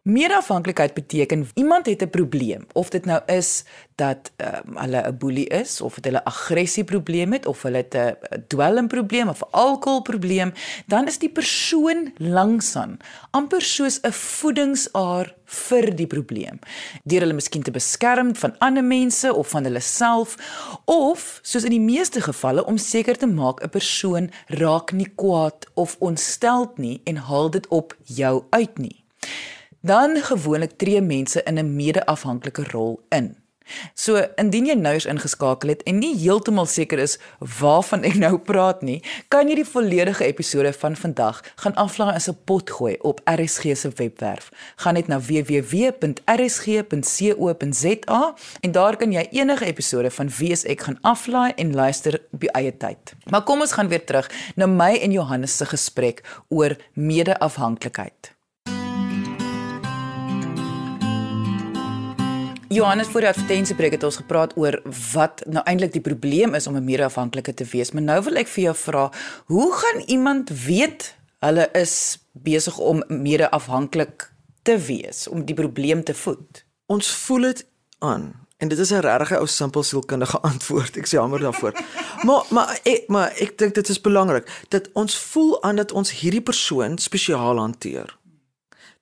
Meerafhanklikheid 0.09 0.95
beteken 0.95 1.49
iemand 1.55 1.87
het 1.87 2.03
'n 2.03 2.11
probleem 2.11 2.67
of 2.73 2.89
dit 2.89 3.05
nou 3.05 3.21
is 3.27 3.65
dat 3.95 4.33
um, 4.37 4.77
hulle 4.77 5.03
'n 5.09 5.17
boelie 5.19 5.49
is 5.49 5.81
of 5.81 5.99
hulle 6.01 6.25
aggressieprobleem 6.25 7.33
het 7.33 7.47
of 7.47 7.63
hulle 7.63 7.77
het 7.77 7.95
'n 7.95 8.17
dwelmprobleem 8.47 9.29
of 9.29 9.43
alkoholprobleem, 9.51 10.53
dan 10.87 11.07
is 11.07 11.19
die 11.19 11.29
persoon 11.29 12.13
langsaan 12.17 12.97
amper 13.31 13.63
soos 13.63 14.01
'n 14.01 14.13
voedingsaar 14.13 15.35
vir 15.45 15.97
die 15.97 16.07
probleem. 16.07 16.59
Deur 17.05 17.21
hulle 17.21 17.33
miskien 17.33 17.63
te 17.63 17.71
beskerm 17.71 18.35
van 18.37 18.59
ander 18.59 18.85
mense 18.85 19.35
of 19.35 19.49
van 19.49 19.65
hulle 19.65 19.81
self 19.81 20.37
of 20.85 21.39
soos 21.43 21.65
in 21.65 21.71
die 21.71 21.81
meeste 21.95 22.21
gevalle 22.21 22.65
om 22.65 22.77
seker 22.79 23.17
te 23.17 23.27
maak 23.27 23.63
'n 23.63 23.69
persoon 23.69 24.31
raak 24.47 24.93
nie 24.93 25.13
kwaad 25.15 25.67
of 25.75 25.97
ontsteld 25.99 26.79
nie 26.79 27.01
en 27.05 27.17
haal 27.17 27.51
dit 27.51 27.67
op 27.69 27.97
jou 28.05 28.45
uit 28.51 28.79
nie 28.79 29.05
dan 29.81 30.17
gewoonlik 30.17 30.77
tree 30.77 31.01
mense 31.01 31.43
in 31.43 31.59
'n 31.59 31.77
mede-afhanklike 31.77 32.65
rol 32.73 33.01
in. 33.09 33.37
So 33.95 34.21
indien 34.41 34.67
jy 34.69 34.75
nou 34.79 34.93
eens 34.97 35.07
ingeskakel 35.09 35.69
het 35.75 35.83
en 35.89 35.99
nie 36.01 36.17
heeltemal 36.17 36.67
seker 36.71 36.99
is 37.03 37.19
waarvan 37.61 38.05
ek 38.09 38.15
nou 38.21 38.39
praat 38.41 38.83
nie, 38.87 39.03
kan 39.33 39.49
jy 39.51 39.55
die 39.61 39.69
volledige 39.69 40.25
episode 40.25 40.73
van 40.81 40.97
vandag 40.97 41.43
gaan 41.63 41.77
aflaai 41.81 42.15
in 42.15 42.23
'n 42.33 42.37
pot 42.45 42.71
gooi 42.71 42.97
op 43.01 43.21
RSG 43.25 43.77
se 43.77 43.91
webwerf. 43.97 44.51
Gaan 44.77 44.95
net 44.95 45.09
na 45.09 45.21
www.rsg.co.za 45.21 46.05
en 48.61 48.73
daar 48.73 48.97
kan 48.97 49.13
jy 49.13 49.29
enige 49.31 49.65
episode 49.65 50.11
van 50.11 50.29
Wees 50.39 50.65
ek 50.65 50.81
gaan 50.81 50.99
aflaai 51.03 51.53
en 51.57 51.75
luister 51.75 52.23
op 52.33 52.43
jou 52.43 52.53
eie 52.53 52.77
tyd. 52.77 53.15
Maar 53.31 53.43
kom 53.43 53.61
ons 53.61 53.73
gaan 53.73 53.89
weer 53.89 54.05
terug 54.05 54.31
na 54.57 54.67
my 54.67 54.97
en 54.97 55.13
Johannes 55.13 55.57
se 55.57 55.65
gesprek 55.67 56.23
oor 56.49 56.77
mede-afhanklikheid. 56.95 58.38
Johannes 62.69 63.07
voor 63.09 63.21
die 63.21 63.29
advertensiepreek 63.29 63.95
het 63.97 64.03
ons 64.05 64.17
gepraat 64.21 64.51
oor 64.61 64.77
wat 65.13 65.41
nou 65.49 65.63
eintlik 65.65 65.95
die 65.95 66.05
probleem 66.05 66.55
is 66.55 66.67
om 66.67 66.77
'n 66.77 66.85
meerafhanklike 66.85 67.55
te 67.55 67.65
wees. 67.65 67.91
Maar 67.93 68.03
nou 68.03 68.23
wil 68.23 68.37
ek 68.37 68.47
vir 68.47 68.63
jou 68.63 68.75
vra, 68.77 69.13
hoe 69.45 69.73
gaan 69.73 70.01
iemand 70.07 70.51
weet 70.67 71.17
hulle 71.39 71.69
is 71.73 72.19
besig 72.33 72.79
om 72.79 73.03
meerafhanklik 73.09 74.33
te 74.63 74.79
wees 74.79 75.29
om 75.29 75.45
die 75.45 75.55
probleem 75.55 76.05
te 76.05 76.15
voed? 76.15 76.65
Ons 76.87 77.11
voel 77.11 77.41
dit 77.41 77.67
aan. 77.99 78.47
En 78.57 78.69
dit 78.69 78.79
is 78.79 78.91
'n 78.91 79.01
regtig 79.01 79.39
ou 79.39 79.47
simpel 79.47 79.83
sielkundige 79.83 80.39
antwoord. 80.53 80.97
Ek 80.97 81.07
sê 81.07 81.11
jammer 81.11 81.41
daarvoor. 81.41 81.73
maar 82.27 82.45
maar 82.51 82.81
ek 82.83 83.05
maar 83.07 83.33
ek 83.37 83.59
dink 83.59 83.75
dit 83.75 83.89
is 83.89 84.01
belangrik 84.01 84.65
dat 84.69 84.89
ons 84.93 85.19
voel 85.19 85.63
aan 85.63 85.77
dat 85.77 85.93
ons 85.93 86.21
hierdie 86.21 86.43
persoon 86.43 86.99
spesiaal 86.99 87.57
hanteer 87.57 88.18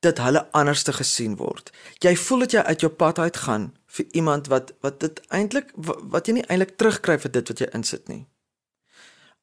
dat 0.07 0.23
hulle 0.23 0.47
anders 0.57 0.83
te 0.87 0.95
gesien 0.95 1.37
word. 1.41 1.73
Jy 2.05 2.15
voel 2.17 2.47
dat 2.47 2.55
jy 2.57 2.63
uit 2.71 2.87
jou 2.87 2.93
pad 2.93 3.19
uit 3.19 3.37
gaan 3.47 3.73
vir 3.99 4.07
iemand 4.21 4.49
wat 4.53 4.73
wat 4.85 5.01
dit 5.01 5.21
eintlik 5.35 5.73
wat 6.15 6.29
jy 6.29 6.39
nie 6.39 6.47
eintlik 6.47 6.77
terugkry 6.81 7.19
vir 7.23 7.33
dit 7.39 7.53
wat 7.53 7.63
jy 7.63 7.69
insit 7.79 8.09
nie. 8.13 8.25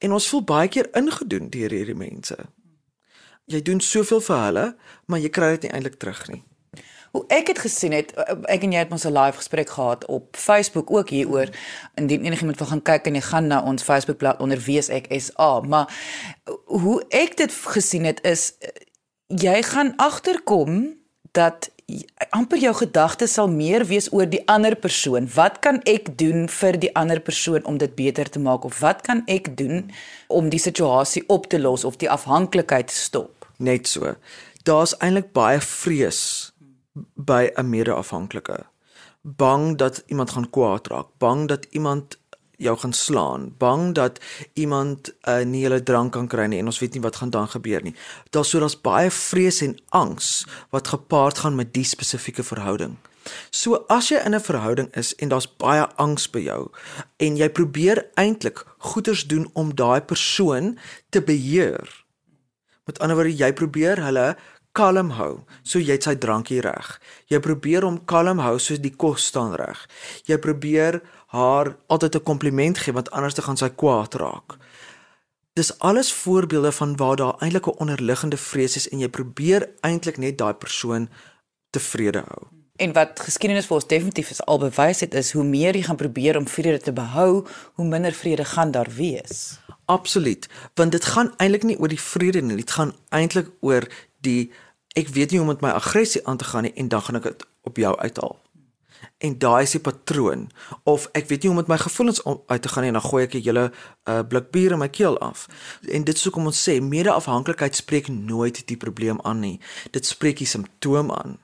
En 0.03 0.15
ons 0.15 0.29
voel 0.29 0.43
baie 0.43 0.71
keer 0.71 0.89
ingedoen 0.99 1.49
deur 1.53 1.71
hierdie 1.71 1.97
mense. 1.97 2.37
Jy 3.51 3.61
doen 3.61 3.79
soveel 3.83 4.23
vir 4.23 4.41
hulle, 4.47 4.65
maar 5.07 5.21
jy 5.23 5.31
kry 5.35 5.53
dit 5.55 5.67
nie 5.67 5.73
eintlik 5.75 5.99
terug 5.99 6.25
nie. 6.31 6.43
Hoe 7.13 7.21
ek 7.29 7.51
dit 7.51 7.59
gesien 7.61 7.93
het, 7.93 8.09
ek 8.49 8.63
en 8.65 8.71
jy 8.73 8.79
het 8.81 8.93
ons 8.95 9.05
'n 9.05 9.13
live 9.13 9.37
gesprek 9.37 9.69
gehad 9.69 10.05
op 10.05 10.35
Facebook 10.35 10.91
ook 10.91 11.09
hieroor. 11.09 11.49
Indien 11.95 12.25
enigiemand 12.25 12.57
wil 12.57 12.67
gaan 12.67 12.81
kyk 12.81 13.05
en 13.07 13.15
jy 13.15 13.21
gaan 13.21 13.47
na 13.47 13.61
ons 13.61 13.83
Facebookblad 13.83 14.39
onder 14.39 14.59
Wees 14.59 14.89
ek 14.89 15.05
SA, 15.19 15.59
maar 15.59 15.93
hoe 16.65 17.05
ek 17.09 17.37
dit 17.37 17.51
gesien 17.53 18.05
het 18.05 18.23
is 18.23 18.53
jy 19.41 19.63
gaan 19.63 19.93
agterkom 19.97 20.93
dat 21.31 21.69
amper 22.29 22.57
jou 22.61 22.73
gedagtes 22.75 23.33
sal 23.33 23.49
meer 23.51 23.85
wees 23.85 24.07
oor 24.13 24.27
die 24.29 24.41
ander 24.47 24.75
persoon. 24.75 25.27
Wat 25.35 25.59
kan 25.65 25.81
ek 25.89 26.13
doen 26.17 26.47
vir 26.49 26.77
die 26.79 26.91
ander 26.95 27.19
persoon 27.19 27.65
om 27.69 27.77
dit 27.77 27.95
beter 27.95 28.29
te 28.29 28.39
maak 28.39 28.65
of 28.65 28.79
wat 28.79 29.01
kan 29.05 29.23
ek 29.27 29.51
doen 29.57 29.91
om 30.27 30.49
die 30.49 30.61
situasie 30.61 31.23
op 31.27 31.49
te 31.49 31.59
los 31.59 31.83
of 31.83 31.99
die 32.01 32.09
afhanklikheid 32.09 32.87
te 32.87 32.95
stop? 32.95 33.49
Net 33.57 33.87
so. 33.87 34.15
Daar's 34.63 34.95
eintlik 35.03 35.33
baie 35.33 35.59
vrees 35.59 36.53
by 37.15 37.51
'n 37.57 37.69
mede-afhanklike. 37.69 38.65
Bang 39.21 39.77
dat 39.77 40.03
iemand 40.07 40.29
gaan 40.31 40.49
kwaad 40.49 40.87
raak, 40.87 41.07
bang 41.17 41.47
dat 41.47 41.65
iemand 41.71 42.17
jou 42.63 42.75
gaan 42.81 42.93
slaan, 42.93 43.47
bang 43.57 43.93
dat 43.95 44.19
iemand 44.53 45.11
uh, 45.27 45.43
nie 45.45 45.63
hulle 45.67 45.83
drank 45.83 46.13
kan 46.17 46.27
kry 46.27 46.47
nie 46.49 46.59
en 46.63 46.71
ons 46.71 46.79
weet 46.81 46.97
nie 46.97 47.03
wat 47.03 47.21
gaan 47.21 47.33
dan 47.33 47.49
gebeur 47.51 47.83
nie. 47.83 47.95
Daar's 48.31 48.53
so 48.53 48.59
daar's 48.63 48.79
baie 48.79 49.11
vrees 49.11 49.61
en 49.65 49.77
angs 49.89 50.45
wat 50.75 50.91
gepaard 50.93 51.43
gaan 51.43 51.55
met 51.59 51.73
die 51.73 51.87
spesifieke 51.87 52.43
verhouding. 52.43 52.97
So 53.51 53.85
as 53.87 54.09
jy 54.11 54.19
in 54.25 54.35
'n 54.35 54.43
verhouding 54.43 54.89
is 54.95 55.15
en 55.15 55.29
daar's 55.29 55.47
baie 55.47 55.85
angs 55.97 56.27
by 56.29 56.39
jou 56.39 56.71
en 57.17 57.37
jy 57.37 57.49
probeer 57.49 58.05
eintlik 58.15 58.65
goeders 58.77 59.27
doen 59.27 59.49
om 59.53 59.75
daai 59.75 60.01
persoon 60.01 60.77
te 61.09 61.21
beheer. 61.21 62.03
Met 62.85 62.99
ander 62.99 63.15
woorde 63.15 63.35
jy 63.35 63.53
probeer 63.53 64.03
hulle 64.03 64.35
kalm 64.73 65.13
hou 65.17 65.43
so 65.63 65.79
jy 65.79 65.99
sy 66.01 66.15
drankie 66.15 66.61
reg. 66.61 66.99
Jy 67.29 67.39
probeer 67.39 67.85
hom 67.85 67.99
kalm 68.09 68.39
hou 68.39 68.57
so 68.59 68.75
die 68.75 68.95
kos 68.95 69.29
staan 69.29 69.53
reg. 69.55 69.87
Jy 70.25 70.37
probeer 70.37 71.01
haar 71.33 71.75
altyd 71.87 72.15
'n 72.15 72.23
kompliment 72.23 72.77
gee 72.77 72.93
want 72.93 73.11
anders 73.11 73.33
dan 73.33 73.43
gaan 73.43 73.57
sy 73.57 73.69
kwaad 73.69 74.13
raak. 74.13 74.57
Dis 75.53 75.79
alles 75.79 76.13
voorbeelde 76.13 76.71
van 76.71 76.95
waar 76.95 77.15
daar 77.15 77.35
eintlik 77.39 77.67
'n 77.67 77.79
onderliggende 77.83 78.37
vrees 78.37 78.75
is 78.75 78.89
en 78.89 78.99
jy 78.99 79.09
probeer 79.09 79.69
eintlik 79.79 80.17
net 80.17 80.37
daai 80.37 80.53
persoon 80.53 81.09
tevrede 81.69 82.23
hou. 82.27 82.43
En 82.75 82.93
wat 82.93 83.19
geskiedenis 83.19 83.65
vir 83.65 83.75
ons 83.75 83.87
definitief 83.87 84.29
is 84.29 84.45
al 84.45 84.59
bewys 84.59 84.99
het 84.99 85.13
is 85.13 85.31
hoe 85.31 85.43
meer 85.43 85.75
jy 85.75 85.81
gaan 85.81 85.95
probeer 85.95 86.37
om 86.37 86.47
vrede 86.47 86.79
te 86.79 86.93
behou, 86.93 87.47
hoe 87.73 87.85
minder 87.85 88.11
vrede 88.11 88.45
gaan 88.45 88.71
daar 88.71 88.89
wees. 88.95 89.59
Absoluut, 89.85 90.49
want 90.73 90.91
dit 90.91 91.05
gaan 91.05 91.33
eintlik 91.37 91.63
nie 91.63 91.79
oor 91.79 91.87
die 91.87 92.01
vrede 92.01 92.41
nie, 92.41 92.55
dit 92.55 92.71
gaan 92.71 92.95
eintlik 93.09 93.49
oor 93.59 93.87
die 94.17 94.51
ek 94.93 95.07
weet 95.07 95.31
nie 95.31 95.39
hoe 95.39 95.47
om 95.47 95.53
met 95.53 95.61
my 95.61 95.69
aggressie 95.69 96.27
aan 96.27 96.37
te 96.37 96.43
gaan 96.43 96.61
nie 96.61 96.73
en 96.73 96.87
dan 96.87 97.01
gaan 97.01 97.15
ek 97.15 97.23
dit 97.23 97.45
op 97.61 97.77
jou 97.77 97.97
uithaal. 97.97 98.42
En 99.23 99.37
daai 99.39 99.63
is 99.63 99.71
die 99.71 99.79
patroon 99.79 100.49
of 100.83 101.05
ek 101.15 101.29
weet 101.29 101.45
nie 101.45 101.51
hoe 101.51 101.55
om 101.55 101.61
met 101.61 101.69
my 101.71 101.77
gevoelens 101.79 102.21
om, 102.27 102.41
uit 102.47 102.61
te 102.61 102.71
gaan 102.71 102.83
nie 102.83 102.91
en 102.91 102.99
dan 102.99 103.05
gooi 103.07 103.23
ek 103.23 103.35
'n 103.39 103.45
hele 103.45 103.65
uh, 103.71 104.19
blik 104.27 104.51
bier 104.51 104.71
in 104.75 104.81
my 104.83 104.89
keel 104.89 105.15
af. 105.19 105.47
En 105.87 106.03
dit 106.03 106.15
is 106.15 106.23
hoekom 106.23 106.45
ons 106.51 106.63
sê 106.69 106.81
mede-afhanklikheid 106.81 107.75
spreek 107.75 108.07
nooit 108.07 108.67
die 108.67 108.77
probleem 108.77 109.21
aan 109.23 109.39
nie. 109.39 109.59
Dit 109.91 110.05
spreek 110.05 110.37
die 110.37 110.47
simptoom 110.47 111.11
aan. 111.11 111.39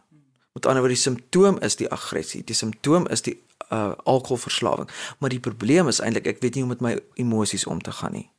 Met 0.53 0.65
ander 0.65 0.81
woorde 0.81 0.95
die 0.95 1.03
simptoom 1.03 1.59
is 1.59 1.75
die 1.75 1.89
aggressie, 1.89 2.43
die 2.43 2.55
simptoom 2.55 3.07
is 3.07 3.21
die 3.21 3.39
uh, 3.71 3.91
alkoholverslawing, 4.03 4.89
maar 5.19 5.29
die 5.29 5.39
probleem 5.39 5.87
is 5.87 5.99
eintlik 5.99 6.27
ek 6.27 6.41
weet 6.41 6.55
nie 6.55 6.63
hoe 6.63 6.71
om 6.71 6.75
met 6.77 6.81
my 6.81 6.99
emosies 7.13 7.65
om 7.65 7.81
te 7.81 7.91
gaan 7.91 8.11
nie. 8.11 8.29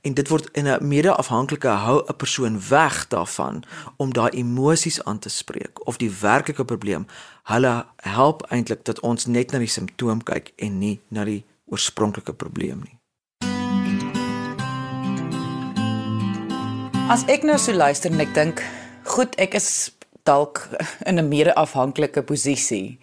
En 0.00 0.14
dit 0.14 0.28
word 0.28 0.48
in 0.52 0.66
'n 0.68 0.88
mede-afhanklike 0.88 1.68
hou 1.68 2.04
'n 2.06 2.16
persoon 2.16 2.60
weg 2.68 3.08
daarvan 3.08 3.62
om 3.96 4.12
daai 4.12 4.30
emosies 4.30 5.04
aan 5.04 5.18
te 5.18 5.28
spreek 5.28 5.86
of 5.86 5.96
die 5.96 6.10
werklike 6.10 6.64
probleem. 6.64 7.06
Hulle 7.42 7.86
help 7.96 8.42
eintlik 8.42 8.84
dat 8.84 9.00
ons 9.00 9.26
net 9.26 9.50
na 9.50 9.58
die 9.58 9.66
simptoom 9.66 10.22
kyk 10.22 10.52
en 10.56 10.78
nie 10.78 11.00
na 11.08 11.24
die 11.24 11.44
oorspronklike 11.66 12.32
probleem 12.32 12.82
nie. 12.84 12.98
As 17.08 17.24
ek 17.24 17.42
nou 17.42 17.58
so 17.58 17.72
luister 17.72 18.12
en 18.12 18.20
ek 18.20 18.34
dink, 18.34 18.62
goed, 19.04 19.34
ek 19.40 19.54
is 19.54 19.90
dalk 20.28 20.68
in 21.08 21.18
'n 21.18 21.28
mede-afhanklike 21.28 22.22
posisie 22.22 22.98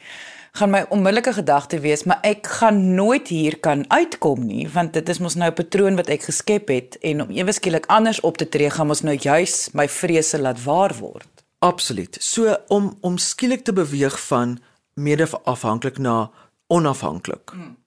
gaan 0.56 0.72
my 0.72 0.86
onmiddellike 0.90 1.34
gedagte 1.36 1.80
wees, 1.84 2.06
maar 2.08 2.22
ek 2.24 2.48
gaan 2.60 2.96
nooit 2.96 3.28
hier 3.28 3.58
kan 3.60 3.84
uitkom 3.92 4.46
nie, 4.48 4.68
want 4.72 4.94
dit 4.96 5.10
is 5.10 5.20
mos 5.20 5.36
nou 5.36 5.50
'n 5.50 5.56
patroon 5.56 5.96
wat 5.96 6.10
ek 6.10 6.24
geskep 6.32 6.68
het 6.68 6.98
en 7.02 7.22
om 7.22 7.30
ewe 7.30 7.52
skielik 7.52 7.86
anders 7.86 8.20
op 8.20 8.38
te 8.38 8.50
tree 8.50 8.70
gaan 8.70 8.90
ons 8.90 9.02
nou 9.02 9.16
juis 9.16 9.70
my 9.74 9.88
vrese 9.88 10.40
laat 10.40 10.64
waar 10.64 10.96
word. 11.00 11.28
Absoluut. 11.60 12.18
So 12.20 12.58
om 12.68 12.98
om 13.02 13.18
skielik 13.18 13.64
te 13.64 13.74
beweeg 13.74 14.20
van 14.28 14.60
mede-afhanklik 14.94 15.98
na 15.98 16.32
onafhanklik 16.68 17.52
hmm. 17.52 17.78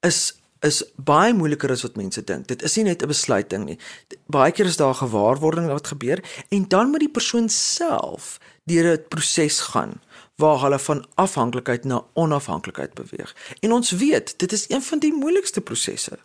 is 0.00 0.40
is 0.60 0.84
baie 0.96 1.34
moeiliker 1.34 1.70
as 1.70 1.82
wat 1.82 1.96
mense 1.96 2.24
dink. 2.24 2.46
Dit 2.46 2.62
is 2.62 2.76
nie 2.76 2.84
net 2.84 3.02
'n 3.02 3.06
besluit 3.06 3.50
ding 3.50 3.64
nie. 3.64 3.78
Baie 4.26 4.52
keer 4.52 4.66
is 4.66 4.76
daar 4.76 4.94
gewaarwording 4.94 5.66
wat 5.66 5.86
gebeur 5.86 6.22
en 6.48 6.68
dan 6.68 6.90
moet 6.90 7.00
die 7.00 7.10
persoon 7.10 7.48
self 7.48 8.38
deur 8.64 8.92
'n 8.92 9.04
proses 9.08 9.60
gaan 9.60 10.00
waar 10.42 10.60
hulle 10.64 10.78
van 10.78 11.06
afhanklikheid 11.14 11.84
na 11.84 12.02
onafhanklikheid 12.12 12.94
beweeg. 12.94 13.34
En 13.60 13.72
ons 13.72 13.90
weet, 13.90 14.34
dit 14.38 14.52
is 14.52 14.68
een 14.68 14.82
van 14.82 14.98
die 14.98 15.12
moeilikste 15.14 15.60
prosesse 15.60 16.18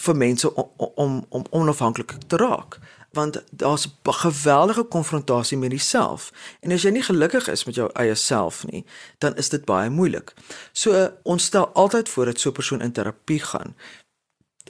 vir 0.00 0.16
mense 0.16 0.54
om 0.54 0.70
om 0.94 1.24
om 1.28 1.44
onafhanklik 1.50 2.14
te 2.26 2.36
raak 2.36 2.78
want 3.10 3.42
daar's 3.50 3.86
'n 3.86 4.12
geweldige 4.12 4.82
konfrontasie 4.82 5.58
met 5.58 5.70
jouself 5.70 6.32
en 6.60 6.72
as 6.72 6.82
jy 6.82 6.90
nie 6.90 7.02
gelukkig 7.02 7.48
is 7.48 7.64
met 7.64 7.74
jou 7.74 7.90
eie 7.92 8.14
self 8.14 8.66
nie 8.66 8.84
dan 9.18 9.36
is 9.36 9.48
dit 9.48 9.64
baie 9.64 9.90
moeilik. 9.90 10.34
So 10.72 11.10
ons 11.22 11.44
stel 11.44 11.68
altyd 11.68 12.08
voor 12.08 12.24
dat 12.24 12.40
so 12.40 12.48
'n 12.48 12.52
persoon 12.52 12.80
in 12.80 12.92
terapie 12.92 13.40
gaan 13.40 13.76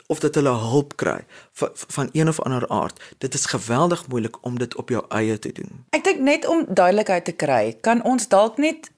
of 0.07 0.19
dat 0.19 0.35
hulle 0.35 0.51
hulp 0.51 0.97
kry 0.97 1.25
van, 1.53 1.71
van 1.75 2.09
een 2.13 2.29
of 2.29 2.41
ander 2.41 2.69
aard. 2.69 3.01
Dit 3.19 3.35
is 3.35 3.47
geweldig 3.47 4.07
moeilik 4.09 4.45
om 4.45 4.59
dit 4.59 4.77
op 4.77 4.89
jou 4.89 5.05
eie 5.09 5.39
te 5.39 5.53
doen. 5.53 5.85
Ek 5.91 6.05
dink 6.05 6.21
net 6.21 6.47
om 6.47 6.65
duidelikheid 6.69 7.25
te 7.25 7.33
kry, 7.33 7.77
kan 7.81 8.03
ons 8.03 8.29
dalk 8.29 8.59
net 8.59 8.91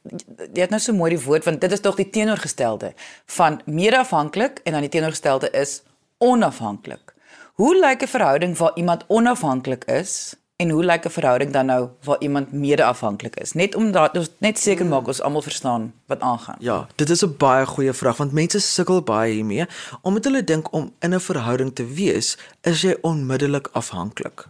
jy 0.53 0.65
het 0.65 0.71
nou 0.71 0.81
so 0.81 0.93
mooi 0.97 1.15
die 1.15 1.25
woord 1.25 1.45
want 1.45 1.61
dit 1.61 1.73
is 1.73 1.81
tog 1.81 1.97
die 2.01 2.11
teenoorgestelde 2.11 2.93
van 3.37 3.61
mede-afhanklik 3.65 4.61
en 4.65 4.73
dan 4.73 4.87
die 4.87 4.93
teenoorgestelde 4.93 5.51
is 5.51 5.81
onafhanklik. 6.19 7.15
Hoe 7.61 7.75
lyk 7.77 8.03
'n 8.03 8.09
verhouding 8.09 8.57
waar 8.57 8.73
iemand 8.75 9.05
onafhanklik 9.09 9.85
is 9.85 10.35
En 10.63 10.71
hoe 10.71 10.85
lyk 10.85 11.07
'n 11.07 11.11
verhouding 11.11 11.53
dan 11.53 11.67
nou 11.67 11.89
waar 12.03 12.21
iemand 12.21 12.53
mede-afhanklik 12.53 13.37
is? 13.37 13.53
Net 13.53 13.75
om 13.75 13.91
dat 13.93 14.17
ons 14.17 14.31
net 14.39 14.59
seker 14.59 14.87
maak 14.87 15.07
ons 15.07 15.21
almal 15.21 15.43
verstaan 15.43 15.93
wat 16.07 16.21
aangaan. 16.21 16.57
Ja, 16.59 16.87
dit 16.95 17.11
is 17.11 17.25
'n 17.25 17.35
baie 17.37 17.67
goeie 17.67 17.93
vraag 17.93 18.17
want 18.17 18.33
mense 18.33 18.61
sukkel 18.61 19.03
baie 19.03 19.33
hiermee 19.33 19.67
omdat 20.03 20.25
hulle 20.25 20.45
dink 20.45 20.73
om 20.73 20.93
in 20.99 21.15
'n 21.15 21.21
verhouding 21.21 21.75
te 21.75 21.87
wees, 21.87 22.39
is 22.61 22.81
jy 22.81 22.97
onmiddellik 23.01 23.69
afhanklik. 23.73 24.49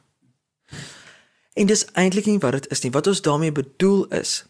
En 1.53 1.67
dis 1.67 1.87
eintlik 1.93 2.27
nie 2.27 2.39
wat 2.39 2.53
dit 2.53 2.71
is 2.71 2.81
nie. 2.81 2.91
Wat 2.91 3.07
ons 3.07 3.23
daarmee 3.23 3.53
bedoel 3.53 4.07
is 4.07 4.45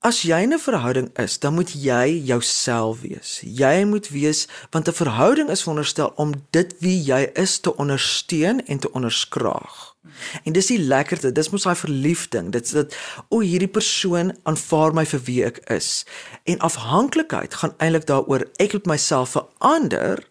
As 0.00 0.22
jy 0.22 0.42
in 0.42 0.52
'n 0.54 0.58
verhouding 0.58 1.10
is, 1.18 1.38
dan 1.38 1.54
moet 1.54 1.72
jy 1.74 2.22
jouself 2.24 3.00
wees. 3.00 3.40
Jy 3.42 3.84
moet 3.84 4.08
wees 4.08 4.46
want 4.70 4.88
'n 4.88 4.92
verhouding 4.92 5.50
is 5.50 5.62
veronderstel 5.62 6.12
om 6.14 6.32
dit 6.50 6.74
wie 6.78 7.02
jy 7.02 7.30
is 7.34 7.58
te 7.58 7.76
ondersteun 7.76 8.66
en 8.66 8.78
te 8.78 8.92
onderskraag. 8.92 9.96
En 10.44 10.52
dis 10.52 10.66
die 10.66 10.78
lekkerte, 10.78 11.32
dis 11.32 11.50
mos 11.50 11.62
daai 11.62 11.76
verliefding. 11.76 12.50
Dit's 12.50 12.70
dit 12.70 12.96
o, 13.28 13.40
hierdie 13.40 13.68
persoon 13.68 14.36
aanvaar 14.42 14.94
my 14.94 15.06
vir 15.06 15.20
wie 15.20 15.44
ek 15.44 15.58
is. 15.70 16.06
En 16.44 16.58
afhanklikheid 16.58 17.54
gaan 17.54 17.74
eintlik 17.78 18.06
daaroor 18.06 18.46
ek 18.56 18.72
moet 18.72 18.86
myself 18.86 19.30
verander 19.30 20.28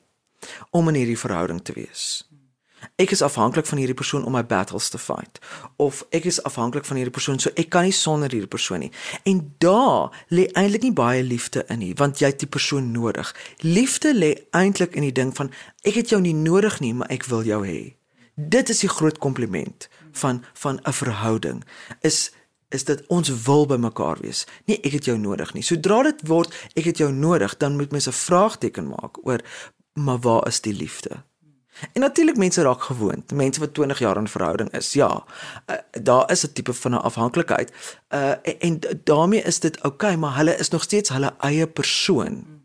om 0.71 0.88
in 0.88 0.95
hierdie 0.95 1.19
verhouding 1.19 1.62
te 1.63 1.73
wees. 1.73 2.26
Ek 2.97 3.12
is 3.13 3.21
afhanklik 3.21 3.67
van 3.69 3.77
hierdie 3.77 3.93
persoon 3.93 4.23
om 4.25 4.33
my 4.33 4.41
battles 4.41 4.88
te 4.89 4.97
fight 4.97 5.38
of 5.77 5.99
ek 6.17 6.23
is 6.25 6.39
afhanklik 6.49 6.86
van 6.88 6.97
hierdie 6.97 7.13
persoon 7.13 7.38
so 7.38 7.51
ek 7.53 7.67
kan 7.75 7.86
nie 7.86 7.93
sonder 7.93 8.33
hierdie 8.33 8.49
persoon 8.49 8.81
nie. 8.81 8.89
En 9.29 9.43
daar 9.62 10.23
lê 10.33 10.47
eintlik 10.57 10.88
nie 10.88 10.95
baie 10.97 11.21
liefde 11.21 11.62
in 11.69 11.83
nie 11.83 11.91
want 11.99 12.17
jy 12.23 12.31
het 12.31 12.41
die 12.41 12.49
persoon 12.49 12.88
nodig. 12.95 13.29
Liefde 13.62 14.15
lê 14.17 14.31
eintlik 14.57 14.97
in 14.97 15.05
die 15.05 15.13
ding 15.13 15.36
van 15.38 15.53
ek 15.86 16.01
het 16.01 16.15
jou 16.15 16.21
nie 16.25 16.33
nodig 16.33 16.79
nie, 16.81 16.95
maar 16.97 17.13
ek 17.13 17.29
wil 17.29 17.45
jou 17.45 17.62
hê. 17.67 17.93
Dit 18.33 18.73
is 18.73 18.81
die 18.81 18.89
groot 18.89 19.21
kompliment 19.21 19.86
van 20.17 20.41
van 20.57 20.81
'n 20.81 20.97
verhouding 21.03 21.63
is 22.01 22.31
is 22.73 22.83
dit 22.83 23.05
ons 23.07 23.29
wil 23.45 23.65
by 23.65 23.77
mekaar 23.77 24.17
wees. 24.25 24.47
Nee, 24.65 24.81
ek 24.81 24.91
het 24.91 25.05
jou 25.05 25.17
nodig 25.17 25.53
nie. 25.53 25.62
Sodra 25.62 26.01
dit 26.03 26.27
word 26.27 26.49
ek 26.73 26.86
het 26.86 26.97
jou 26.97 27.12
nodig, 27.12 27.57
dan 27.57 27.77
moet 27.77 27.91
mense 27.91 28.10
'n 28.10 28.23
vraagteken 28.25 28.88
maak 28.88 29.21
oor 29.27 29.39
maar 29.93 30.19
waar 30.19 30.47
is 30.47 30.62
die 30.62 30.73
liefde? 30.73 31.23
En 31.93 32.01
natuurlik 32.01 32.37
mense 32.37 32.61
raak 32.61 32.81
gewoond. 32.81 33.31
Mense 33.31 33.59
wat 33.59 33.73
20 33.73 33.99
jaar 33.99 34.17
in 34.17 34.27
verhouding 34.27 34.71
is, 34.71 34.93
ja. 34.93 35.23
Uh, 35.69 35.75
daar 36.01 36.31
is 36.31 36.45
'n 36.45 36.53
tipe 36.53 36.73
van 36.73 36.91
'n 36.91 37.01
afhanklikheid. 37.01 37.71
Uh 38.09 38.29
en, 38.29 38.59
en 38.59 38.79
daarmee 39.03 39.41
is 39.41 39.59
dit 39.59 39.81
oukei, 39.81 40.13
okay, 40.13 40.15
maar 40.15 40.37
hulle 40.37 40.57
is 40.57 40.69
nog 40.69 40.83
steeds 40.83 41.09
hulle 41.09 41.33
eie 41.39 41.67
persoon 41.67 42.57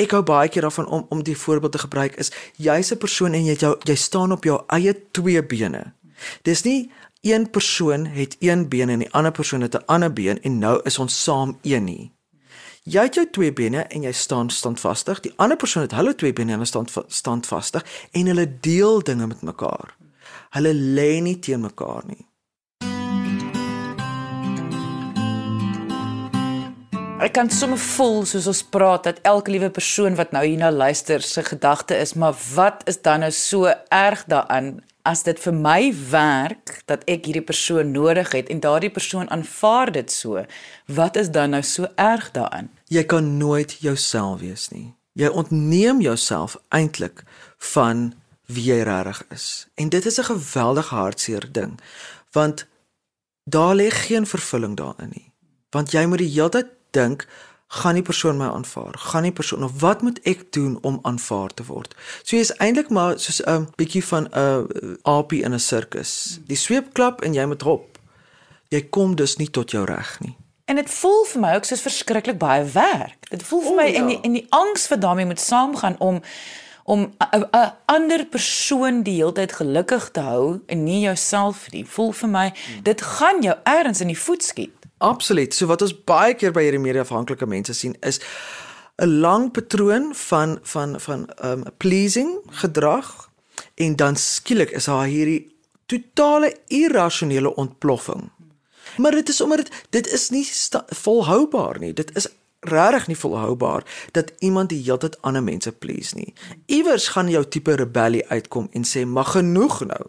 ek 0.00 0.14
hou 0.16 0.22
baie 0.26 0.50
keer 0.50 0.66
daarvan 0.66 0.88
om 0.90 1.06
om 1.14 1.22
die 1.22 1.36
voorbeeld 1.38 1.72
te 1.72 1.82
gebruik 1.84 2.16
is 2.22 2.32
jy's 2.56 2.92
'n 2.92 2.98
persoon 2.98 3.34
en 3.34 3.44
jy 3.44 3.54
jou 3.54 3.76
jy 3.84 3.94
staan 3.94 4.32
op 4.32 4.44
jou 4.44 4.62
eie 4.66 4.94
twee 5.10 5.42
bene. 5.42 5.92
Dis 6.42 6.62
nie 6.62 6.90
een 7.22 7.50
persoon 7.50 8.06
het 8.06 8.36
een 8.40 8.68
been 8.68 8.90
en 8.90 8.98
die 8.98 9.12
ander 9.12 9.32
persoon 9.32 9.60
het 9.60 9.74
'n 9.74 9.86
ander 9.86 10.12
been 10.12 10.42
en 10.42 10.58
nou 10.58 10.80
is 10.84 10.98
ons 10.98 11.22
saam 11.22 11.58
een 11.62 11.84
nie. 11.84 12.12
Jy 12.84 13.00
het 13.06 13.14
jou 13.16 13.22
twee 13.32 13.48
bene 13.48 13.86
en 13.96 14.02
jy 14.04 14.10
staan 14.12 14.50
standvastig. 14.52 15.22
Die 15.24 15.32
ander 15.40 15.56
persoon 15.56 15.86
het 15.86 15.94
hulle 15.96 16.12
twee 16.20 16.34
bene 16.36 16.52
en 16.52 16.58
hulle 16.58 16.68
staan 16.68 16.84
standvastig 17.08 17.80
en 18.12 18.28
hulle 18.28 18.44
deel 18.60 19.00
dinge 19.00 19.24
met 19.30 19.40
mekaar. 19.40 19.94
Hulle 20.52 20.74
lê 20.76 21.22
nie 21.24 21.38
teen 21.40 21.64
mekaar 21.64 22.04
nie. 22.04 22.20
Ek 27.24 27.32
kan 27.32 27.48
sommer 27.48 27.80
voel 27.80 28.26
soos 28.28 28.50
ons 28.52 28.60
praat 28.68 29.08
dat 29.08 29.24
elke 29.24 29.54
liewe 29.54 29.72
persoon 29.72 30.20
wat 30.20 30.36
nou 30.36 30.44
hierna 30.44 30.68
luister 30.68 31.24
se 31.24 31.40
gedagte 31.40 31.96
is, 31.96 32.12
maar 32.12 32.36
wat 32.52 32.84
is 32.84 33.00
dan 33.00 33.24
nou 33.24 33.32
so 33.32 33.72
erg 33.88 34.28
daaraan 34.28 34.74
as 35.04 35.22
dit 35.22 35.38
vir 35.40 35.54
my 35.54 35.92
werk 36.10 36.82
dat 36.88 37.04
ek 37.10 37.28
hierdie 37.28 37.44
persoon 37.44 37.92
nodig 37.92 38.32
het 38.32 38.48
en 38.48 38.60
daardie 38.64 38.90
persoon 38.90 39.30
aanvaar 39.30 39.92
dit 39.92 40.12
so? 40.12 40.44
Wat 40.86 41.16
is 41.20 41.30
dan 41.30 41.52
nou 41.52 41.62
so 41.62 41.88
erg 42.00 42.30
daaraan? 42.32 42.70
Jy 42.88 43.04
kan 43.04 43.36
nooit 43.36 43.76
jouself 43.84 44.40
wees 44.40 44.68
nie. 44.72 44.94
Jy 45.12 45.28
ontneem 45.28 46.00
jouself 46.00 46.56
eintlik 46.68 47.22
van 47.74 48.14
wie 48.46 48.64
jy 48.72 48.80
regtig 48.84 49.22
is. 49.30 49.66
En 49.74 49.88
dit 49.88 50.06
is 50.06 50.18
'n 50.18 50.30
geweldige 50.32 50.94
hartseer 50.94 51.52
ding 51.52 51.80
want 52.34 52.66
daar 53.44 53.74
lê 53.74 53.90
geen 53.90 54.26
vervulling 54.26 54.76
daarin 54.76 55.10
nie. 55.12 55.32
Want 55.70 55.90
jy 55.90 56.06
moet 56.06 56.18
die 56.18 56.32
hele 56.32 56.48
tyd 56.48 56.66
dink 56.90 57.26
gaan 57.80 57.98
die 57.98 58.02
persoon 58.06 58.36
my 58.38 58.46
aanvaar? 58.46 58.94
Gaan 58.98 59.26
die 59.26 59.32
persoon 59.32 59.64
of 59.64 59.80
wat 59.80 60.02
moet 60.02 60.20
ek 60.28 60.46
doen 60.52 60.78
om 60.82 60.98
aanvaar 61.02 61.54
te 61.54 61.64
word? 61.66 61.94
So 62.22 62.36
jy's 62.36 62.54
eintlik 62.62 62.90
maar 62.90 63.18
soos 63.18 63.42
'n 63.42 63.68
bietjie 63.76 64.04
van 64.04 64.28
'n 64.30 64.98
aapie 65.02 65.42
in 65.42 65.54
'n 65.54 65.58
sirkus. 65.60 66.40
Die 66.46 66.56
sweep 66.56 66.92
klap 66.92 67.22
en 67.22 67.34
jy 67.34 67.46
moet 67.46 67.62
hop. 67.62 67.98
Jy 68.68 68.82
kom 68.90 69.14
dus 69.16 69.36
nie 69.36 69.50
tot 69.50 69.70
jou 69.70 69.84
reg 69.84 70.20
nie. 70.20 70.36
En 70.64 70.76
dit 70.76 70.90
voel 70.90 71.24
vir 71.24 71.40
my 71.40 71.54
ook 71.54 71.64
soos 71.64 71.80
verskriklik 71.80 72.38
baie 72.38 72.64
werk. 72.64 73.28
Dit 73.30 73.42
voel 73.42 73.60
vir 73.60 73.74
my 73.74 73.88
ja. 73.88 74.00
en 74.00 74.06
die 74.06 74.20
en 74.20 74.32
die 74.32 74.46
angs 74.48 74.88
wat 74.88 75.00
daarmee 75.00 75.26
moet 75.26 75.40
saamgaan 75.40 75.98
om 75.98 76.22
om 76.84 77.14
'n 77.18 77.72
ander 77.84 78.26
persoon 78.26 79.02
die 79.02 79.14
hele 79.14 79.32
tyd 79.32 79.52
gelukkig 79.52 80.10
te 80.10 80.20
hou 80.20 80.60
en 80.66 80.84
nie 80.84 81.00
jouself 81.00 81.70
nie. 81.70 81.86
Voel 81.86 82.12
vir 82.12 82.28
my 82.28 82.48
hmm. 82.48 82.82
dit 82.82 83.02
gaan 83.02 83.40
jou 83.40 83.56
eers 83.64 84.00
in 84.00 84.06
die 84.06 84.18
voet 84.18 84.42
skiet. 84.42 84.83
Absoluut. 85.04 85.54
So 85.54 85.66
wat 85.66 85.82
ons 85.84 85.94
baie 86.06 86.34
keer 86.38 86.52
by 86.54 86.64
hierdie 86.66 86.82
media-afhanklike 86.82 87.46
mense 87.50 87.74
sien 87.76 87.96
is 88.00 88.20
'n 89.02 89.20
lang 89.20 89.50
patroon 89.50 90.14
van 90.14 90.58
van 90.62 91.00
van 91.00 91.28
um 91.44 91.64
pleasing 91.76 92.38
gedrag 92.62 93.30
en 93.74 93.96
dan 93.96 94.16
skielik 94.16 94.70
is 94.70 94.84
daar 94.84 95.06
hierdie 95.06 95.52
totale 95.86 96.56
irrasionele 96.66 97.54
ontploffing. 97.54 98.30
Maar 98.96 99.10
dit 99.10 99.28
is 99.28 99.40
omdat 99.40 99.58
dit 99.58 99.70
dit 99.90 100.12
is 100.12 100.30
nie 100.30 100.46
volhoubaar 100.86 101.78
nie. 101.78 101.92
Dit 101.92 102.16
is 102.16 102.28
regtig 102.60 103.06
nie 103.06 103.16
volhoubaar 103.16 104.08
dat 104.12 104.32
iemand 104.38 104.68
die 104.68 104.82
hele 104.82 104.98
tyd 104.98 105.22
ander 105.22 105.42
mense 105.42 105.72
please 105.72 106.16
nie. 106.16 106.34
Iewers 106.66 107.08
gaan 107.08 107.28
jou 107.28 107.44
tipe 107.48 107.74
rebellie 107.74 108.26
uitkom 108.28 108.68
en 108.72 108.84
sê 108.84 109.04
mag 109.06 109.30
genoeg 109.30 109.84
nou. 109.84 110.06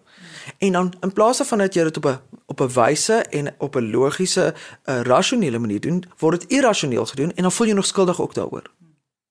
En 0.58 0.72
dan 0.72 0.94
in 1.02 1.14
plaas 1.14 1.38
daarvan 1.38 1.58
dat 1.58 1.74
jy 1.74 1.84
dit 1.84 1.98
op 1.98 2.06
'n 2.06 2.20
op 2.46 2.60
'n 2.62 2.74
wyse 2.74 3.14
en 3.14 3.54
op 3.58 3.76
'n 3.76 3.90
logiese, 3.92 4.54
'n 4.86 4.92
uh, 4.92 5.02
rasionele 5.02 5.60
manier 5.60 5.80
doen, 5.80 6.04
word 6.18 6.40
dit 6.40 6.52
irrasioneel 6.52 7.06
gedoen 7.06 7.34
en 7.36 7.42
dan 7.42 7.52
voel 7.52 7.68
jy 7.68 7.74
nog 7.74 7.86
skuldig 7.86 8.22
ook 8.22 8.34
daaroor. 8.34 8.72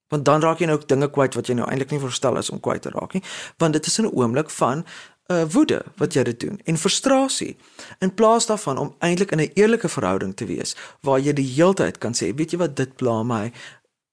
Want 0.09 0.25
dan 0.25 0.41
raak 0.41 0.59
jy 0.59 0.67
nou 0.67 0.79
ook 0.79 0.89
dinge 0.89 1.11
kwyt 1.11 1.35
wat 1.35 1.47
jy 1.47 1.55
nou 1.55 1.69
eintlik 1.69 1.91
nie 1.91 2.01
verstel 2.01 2.37
is 2.37 2.51
om 2.51 2.61
kwyt 2.61 2.83
te 2.83 2.91
raak 2.91 3.13
nie, 3.13 3.23
want 3.57 3.73
dit 3.73 3.87
is 3.87 3.99
'n 3.99 4.11
oomblik 4.13 4.51
van 4.51 4.85
uh 5.27 5.45
woede 5.51 5.85
wat 5.97 6.13
jy 6.13 6.23
dit 6.23 6.41
doen 6.41 6.61
en 6.65 6.79
frustrasie 6.79 7.57
in 7.99 8.15
plaas 8.15 8.47
daarvan 8.47 8.79
om 8.79 8.95
eintlik 8.99 9.31
in 9.31 9.41
'n 9.41 9.51
eerlike 9.55 9.89
verhouding 9.89 10.37
te 10.37 10.45
wees 10.45 10.77
waar 11.01 11.21
jy 11.21 11.33
die 11.33 11.53
heeltyd 11.55 11.99
kan 11.99 12.13
sê 12.13 12.35
weet 12.35 12.51
jy 12.51 12.59
wat 12.59 12.77
dit 12.77 12.97
pla 12.97 13.23
my 13.23 13.53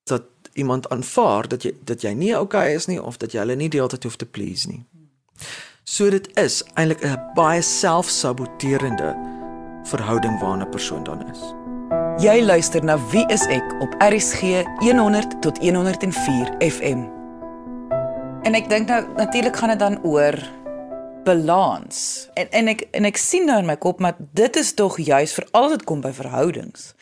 dat 0.04 0.24
iemand 0.54 0.90
aanvaar 0.90 1.48
dat 1.48 1.64
jy 1.64 1.74
dat 1.84 2.02
jy 2.02 2.14
nie 2.14 2.40
okay 2.40 2.74
is 2.74 2.86
nie 2.86 3.02
of 3.02 3.18
dat 3.18 3.32
jy 3.32 3.40
hulle 3.40 3.56
nie 3.56 3.70
die 3.70 3.80
hele 3.80 3.92
tyd 3.92 4.04
hoef 4.04 4.16
te 4.16 4.26
please 4.26 4.68
nie. 4.68 4.86
So 5.92 6.08
dit 6.08 6.28
is 6.40 6.62
eintlik 6.80 7.02
'n 7.04 7.20
baie 7.36 7.62
selfsaboterende 7.62 9.10
verhouding 9.84 10.40
waarna 10.40 10.64
'n 10.66 10.70
persoon 10.70 11.04
dan 11.04 11.20
is. 11.32 11.42
Jy 12.24 12.44
luister 12.44 12.84
na 12.84 12.96
Wie 13.12 13.26
is 13.28 13.46
ek 13.48 13.82
op 13.82 13.96
RCG 14.00 14.64
100 14.80 15.42
tot 15.42 15.58
104 15.58 16.56
FM. 16.60 17.04
En 18.42 18.56
ek 18.56 18.70
dink 18.70 18.88
nou 18.88 19.04
natuurlik 19.16 19.56
gaan 19.56 19.70
dit 19.70 19.80
dan 19.80 20.04
oor 20.04 20.40
balans. 21.24 22.30
En 22.34 22.48
en 22.50 22.68
ek 22.68 22.88
en 22.92 23.06
ek 23.06 23.18
sien 23.18 23.46
nou 23.46 23.60
in 23.60 23.66
my 23.66 23.76
kop 23.78 24.00
maar 24.00 24.16
dit 24.18 24.56
is 24.56 24.74
tog 24.74 24.98
juis 24.98 25.34
vir 25.34 25.48
al 25.52 25.70
dit 25.70 25.84
kom 25.84 26.02
by 26.02 26.14
verhoudings 26.14 26.94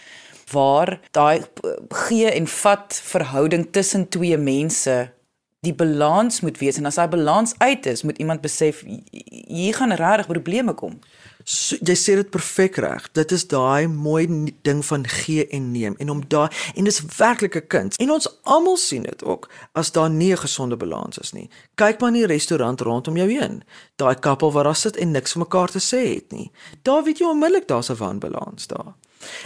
waar 0.51 0.99
daai 1.11 1.41
gee 1.89 2.31
en 2.31 2.47
vat 2.47 3.01
verhouding 3.03 3.67
tussen 3.71 4.09
twee 4.09 4.37
mense 4.37 5.13
die 5.59 5.73
balans 5.75 6.39
moet 6.39 6.57
wees 6.57 6.77
en 6.79 6.87
as 6.87 6.95
daai 6.95 7.09
balans 7.11 7.53
uit 7.57 7.85
is 7.85 8.03
moet 8.07 8.17
iemand 8.17 8.41
besef 8.41 8.83
hier 9.11 9.73
gaan 9.75 9.91
regtig 9.91 10.27
probleme 10.27 10.73
kom. 10.73 10.99
So, 11.43 11.75
jy 11.83 11.95
sê 11.99 12.15
dit 12.15 12.29
perfek 12.31 12.77
reg. 12.79 13.09
Dit 13.17 13.33
is 13.35 13.43
daai 13.51 13.87
mooi 13.91 14.53
ding 14.63 14.79
van 14.85 15.03
gee 15.07 15.47
en 15.47 15.71
neem 15.73 15.97
en 15.99 16.13
om 16.13 16.21
daai 16.31 16.47
en 16.75 16.87
dis 16.87 17.01
werklik 17.17 17.55
'n 17.55 17.67
kuns. 17.67 17.99
En 17.99 18.11
ons 18.11 18.29
almal 18.43 18.77
sien 18.77 19.03
dit 19.03 19.23
ook 19.23 19.49
as 19.73 19.91
daar 19.91 20.09
nie 20.09 20.31
'n 20.31 20.37
gesonde 20.37 20.77
balans 20.77 21.17
is 21.17 21.31
nie. 21.31 21.49
Kyk 21.75 21.99
maar 21.99 22.09
in 22.09 22.21
die 22.21 22.25
restaurant 22.25 22.81
rondom 22.81 23.17
jou 23.17 23.29
heen. 23.29 23.63
Daai 23.95 24.15
koppel 24.15 24.51
wat 24.51 24.63
daar 24.63 24.75
sit 24.75 24.97
en 24.97 25.11
niks 25.11 25.31
vir 25.31 25.41
mekaar 25.41 25.69
te 25.69 25.79
sê 25.79 26.13
het 26.15 26.31
nie. 26.31 26.51
Daar 26.81 27.03
weet 27.03 27.17
jy 27.17 27.25
onmiddellik 27.25 27.67
daar's 27.67 27.89
'n 27.89 27.95
wanbalans 27.95 28.67
daar. 28.67 28.93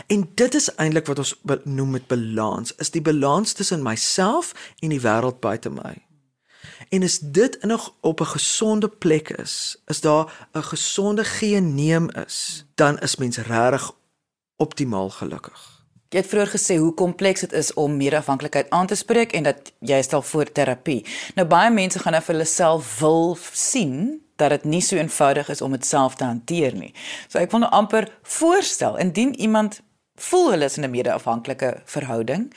En 0.08 0.32
dit 0.36 0.54
is 0.54 0.76
eintlik 0.76 1.06
wat 1.06 1.18
ons 1.18 1.36
noem 1.64 1.90
met 1.90 2.08
balans, 2.08 2.76
is 2.76 2.92
die 2.92 3.02
balans 3.02 3.54
tussen 3.54 3.84
myself 3.84 4.54
en 4.80 4.90
die 4.90 5.02
wêreld 5.02 5.40
buite 5.40 5.70
my. 5.70 5.96
En 6.90 7.04
as 7.04 7.20
dit 7.20 7.58
nog 7.62 7.94
op 8.02 8.20
'n 8.22 8.26
gesonde 8.26 8.88
plek 8.88 9.30
is, 9.30 9.78
is 9.86 10.02
daar 10.02 10.48
'n 10.52 10.64
gesonde 10.64 11.24
geeneem 11.24 12.10
is, 12.10 12.66
dan 12.76 13.00
is 13.00 13.16
mens 13.16 13.38
regtig 13.38 13.92
optimaal 14.56 15.10
gelukkig. 15.10 15.84
Jy 16.10 16.20
het 16.20 16.28
vroeër 16.28 16.48
gesê 16.48 16.76
hoe 16.78 16.94
kompleks 16.94 17.40
dit 17.40 17.54
is 17.54 17.74
om 17.74 17.98
meerafhanklikheid 17.98 18.70
aan 18.70 18.88
te 18.88 18.96
spreek 18.96 19.32
en 19.32 19.44
dat 19.44 19.72
jy 19.80 20.02
stel 20.02 20.22
voor 20.22 20.52
terapie. 20.52 21.06
Nou 21.36 21.48
baie 21.48 21.72
mense 21.72 22.00
gaan 22.00 22.14
af 22.14 22.28
hulle 22.28 22.46
self 22.46 23.00
wil 23.00 23.38
sien 23.52 24.23
dat 24.36 24.50
dit 24.50 24.64
nie 24.64 24.82
so 24.82 24.96
eenvoudig 24.96 25.50
is 25.50 25.62
om 25.62 25.72
dit 25.72 25.86
self 25.86 26.16
te 26.16 26.24
hanteer 26.24 26.76
nie. 26.76 26.94
So 27.28 27.40
ek 27.40 27.52
wil 27.52 27.66
nou 27.66 27.72
amper 27.72 28.10
voorstel 28.22 28.98
indien 28.98 29.36
iemand 29.36 29.82
voel 30.16 30.52
hulle 30.52 30.66
is 30.66 30.78
in 30.78 30.86
'n 30.86 30.92
meerafhanklike 30.92 31.82
verhouding, 31.86 32.54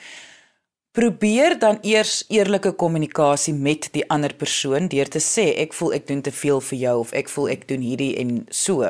probeer 0.91 1.59
dan 1.59 1.77
eers 1.81 2.23
eerlike 2.27 2.71
kommunikasie 2.71 3.53
met 3.53 3.89
die 3.93 4.09
ander 4.09 4.33
persoon 4.33 4.87
deur 4.87 5.09
te 5.09 5.19
sê 5.19 5.53
ek 5.57 5.73
voel 5.73 5.93
ek 5.93 6.07
doen 6.07 6.21
te 6.21 6.31
veel 6.31 6.61
vir 6.61 6.77
jou 6.77 6.99
of 6.99 7.11
ek 7.13 7.29
voel 7.29 7.49
ek 7.49 7.67
doen 7.67 7.81
hierdie 7.81 8.15
en 8.17 8.45
so 8.49 8.81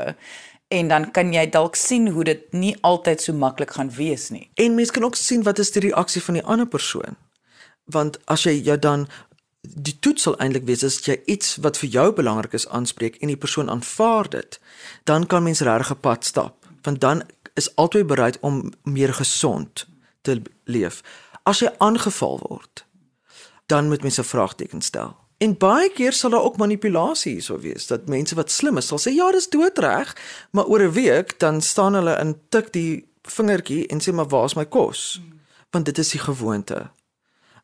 en 0.67 0.88
dan 0.88 1.12
kan 1.12 1.32
jy 1.34 1.45
dalk 1.52 1.76
sien 1.80 2.10
hoe 2.12 2.23
dit 2.28 2.43
nie 2.52 2.73
altyd 2.88 3.23
so 3.23 3.34
maklik 3.34 3.71
gaan 3.78 3.91
wees 3.95 4.30
nie. 4.30 4.50
En 4.56 4.76
mens 4.76 4.91
kan 4.91 5.04
ook 5.04 5.15
sien 5.15 5.43
wat 5.47 5.60
is 5.60 5.71
die 5.71 5.88
reaksie 5.88 6.21
van 6.23 6.39
die 6.39 6.43
ander 6.43 6.67
persoon. 6.67 7.15
Want 7.86 8.19
as 8.28 8.43
jy 8.43 8.58
jou 8.60 8.76
dan 8.80 9.08
die 9.75 9.99
toets 9.99 10.21
sal 10.21 10.38
eintlik 10.38 10.65
wees 10.65 10.84
as 10.84 10.99
jy 11.06 11.21
iets 11.25 11.56
wat 11.62 11.77
vir 11.77 11.89
jou 11.89 12.12
belangrik 12.13 12.53
is 12.53 12.67
aanspreek 12.67 13.15
en 13.21 13.27
die 13.27 13.38
persoon 13.38 13.69
aanvaar 13.69 14.30
dit, 14.30 14.60
dan 15.03 15.25
kan 15.25 15.43
mens 15.43 15.62
regtig 15.62 15.91
'n 15.91 15.99
pad 15.99 16.25
stap, 16.25 16.65
want 16.82 17.01
dan 17.01 17.23
is 17.56 17.75
albei 17.75 18.03
bereid 18.03 18.38
om 18.41 18.73
meer 18.84 19.13
gesond 19.13 19.88
te 20.21 20.41
leef 20.63 21.01
as 21.47 21.60
jy 21.63 21.71
aangeval 21.77 22.41
word, 22.43 22.86
dan 23.71 23.88
moet 23.88 24.03
mense 24.03 24.21
'n 24.21 24.34
vraagteken 24.34 24.82
stel. 24.82 25.15
En 25.38 25.58
baie 25.58 25.89
keer 25.89 26.13
sal 26.13 26.30
daar 26.30 26.43
ook 26.43 26.58
manipulasie 26.58 27.32
hierso 27.32 27.60
wees 27.60 27.88
dat 27.88 28.08
mense 28.08 28.36
wat 28.36 28.51
slim 28.51 28.77
is 28.77 28.88
sal 28.88 28.97
sê 28.97 29.13
ja, 29.13 29.32
dis 29.32 29.49
doodreg, 29.49 30.15
maar 30.51 30.65
oor 30.65 30.82
'n 30.82 30.91
week 30.91 31.39
dan 31.39 31.62
staan 31.62 31.93
hulle 31.93 32.19
in 32.19 32.36
tik 32.49 32.73
die 32.73 33.06
vingertjie 33.21 33.88
en 33.88 34.01
sê 34.01 34.13
maar 34.13 34.27
waar's 34.27 34.56
my 34.56 34.65
kos? 34.65 35.21
Want 35.71 35.86
dit 35.86 35.97
is 35.97 36.10
die 36.10 36.19
gewoonte. 36.19 36.89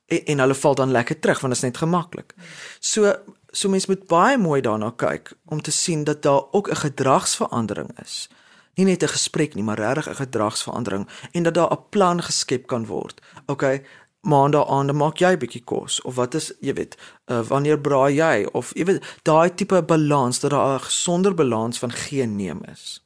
En, 0.08 0.26
en 0.26 0.40
hulle 0.40 0.56
val 0.56 0.76
dan 0.76 0.92
lekker 0.92 1.20
terug 1.20 1.40
want 1.40 1.54
dit 1.54 1.64
is 1.64 1.70
net 1.70 1.78
gemaklik. 1.78 2.34
So 2.80 3.16
so 3.52 3.70
mense 3.70 3.90
moet 3.90 4.08
baie 4.08 4.38
mooi 4.38 4.62
daarna 4.62 4.92
kyk 4.98 5.34
om 5.46 5.62
te 5.62 5.72
sien 5.72 6.04
dat 6.04 6.22
daar 6.22 6.44
ook 6.52 6.70
'n 6.70 6.76
gedragsverandering 6.76 7.90
is 8.02 8.30
nie 8.74 8.86
net 8.86 9.04
'n 9.04 9.08
gesprek 9.08 9.54
nie, 9.54 9.64
maar 9.64 9.80
regtig 9.80 10.10
'n 10.10 10.16
gedragsverandering 10.16 11.08
en 11.32 11.44
dat 11.44 11.54
daar 11.54 11.72
'n 11.72 11.90
plan 11.90 12.24
geskep 12.24 12.68
kan 12.68 12.86
word. 12.86 13.22
OK, 13.46 13.82
maandag 14.22 14.68
aande 14.68 14.94
maak 14.94 15.18
jy 15.18 15.32
'n 15.32 15.38
bietjie 15.38 15.64
kos 15.64 16.02
of 16.02 16.16
wat 16.16 16.34
is, 16.34 16.54
jy 16.60 16.74
weet, 16.74 16.98
uh, 17.26 17.42
wanneer 17.42 17.80
braai 17.80 18.16
jy 18.16 18.48
of 18.52 18.72
jy 18.76 18.86
weet, 18.86 19.20
daai 19.22 19.54
tipe 19.54 19.84
balans 19.84 20.40
dat 20.40 20.52
daar 20.52 20.76
'n 20.76 20.80
gesonder 20.80 21.34
balans 21.34 21.80
van 21.80 21.92
geen 21.92 22.36
neem 22.36 22.62
is. 22.72 23.04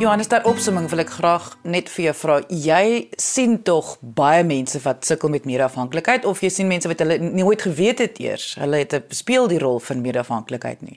Johannes, 0.00 0.28
daar 0.28 0.44
opsomming 0.48 0.86
wil 0.88 1.02
ek 1.02 1.10
graag 1.12 1.50
net 1.68 1.90
vir 1.92 2.06
jou 2.06 2.12
vra. 2.16 2.36
Jy 2.48 2.84
sien 3.20 3.58
tog 3.68 3.98
baie 4.00 4.40
mense 4.48 4.80
wat 4.80 5.04
sukkel 5.04 5.28
met 5.28 5.44
meerafhanklikheid 5.44 6.24
of 6.24 6.40
jy 6.40 6.48
sien 6.48 6.70
mense 6.70 6.88
wat 6.88 7.02
hulle 7.04 7.18
nooit 7.20 7.60
geweet 7.60 8.00
het 8.00 8.16
eers. 8.24 8.54
Hulle 8.56 8.80
het 8.80 8.96
speel 9.12 9.50
die 9.52 9.60
rol 9.60 9.76
van 9.84 10.00
meerafhanklikheid 10.00 10.80
nie. 10.88 10.96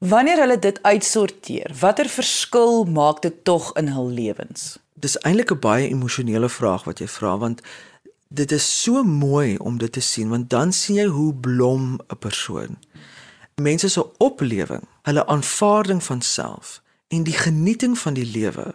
Wanneer 0.00 0.40
hulle 0.46 0.56
dit 0.56 0.80
uitsorteer, 0.80 1.76
watter 1.82 2.08
verskil 2.08 2.86
maak 2.88 3.20
dit 3.20 3.36
tog 3.44 3.68
in 3.76 3.92
hul 3.92 4.08
lewens? 4.08 4.78
Dis 4.96 5.20
eintlik 5.20 5.52
'n 5.52 5.60
baie 5.60 5.92
emosionele 5.92 6.48
vraag 6.48 6.88
wat 6.88 7.04
jy 7.04 7.06
vra 7.20 7.36
want 7.36 7.60
dit 8.32 8.52
is 8.52 8.82
so 8.82 9.04
mooi 9.04 9.58
om 9.58 9.76
dit 9.76 9.92
te 9.92 10.00
sien 10.00 10.30
want 10.30 10.48
dan 10.48 10.72
sien 10.72 10.96
jy 10.96 11.06
hoe 11.06 11.34
blom 11.34 12.00
'n 12.08 12.16
persoon. 12.18 12.78
Mense 13.60 13.88
se 13.88 14.06
oplewing, 14.18 14.88
hulle 15.02 15.26
aanvaarding 15.26 16.02
van 16.02 16.20
self 16.22 16.80
en 17.10 17.26
die 17.26 17.36
genieting 17.36 17.98
van 17.98 18.14
die 18.14 18.26
lewe 18.26 18.70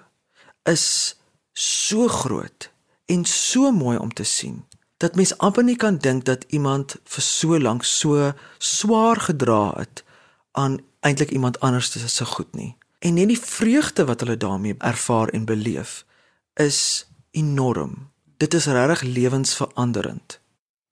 is 0.67 1.15
so 1.53 2.07
groot 2.11 2.71
en 3.05 3.25
so 3.25 3.71
mooi 3.71 3.97
om 3.97 4.13
te 4.13 4.27
sien 4.27 4.63
dat 4.97 5.15
mens 5.15 5.37
amper 5.37 5.63
nie 5.63 5.75
kan 5.75 5.97
dink 5.97 6.25
dat 6.25 6.45
iemand 6.47 6.95
vir 7.03 7.23
so 7.23 7.59
lank 7.59 7.83
so 7.83 8.31
swaar 8.57 9.19
gedra 9.27 9.75
het 9.75 10.03
aan 10.51 10.79
eintlik 10.99 11.31
iemand 11.31 11.59
anders 11.59 11.91
se 11.91 12.09
se 12.09 12.25
goed 12.25 12.53
nie. 12.53 12.75
En 12.99 13.13
net 13.13 13.27
die 13.27 13.39
vreugde 13.39 14.05
wat 14.05 14.19
hulle 14.19 14.37
daarmee 14.37 14.75
ervaar 14.77 15.27
en 15.27 15.45
beleef 15.45 16.05
is 16.53 17.07
enorm. 17.31 18.09
Dit 18.37 18.53
is 18.53 18.65
regtig 18.65 19.01
lewensveranderend 19.01 20.39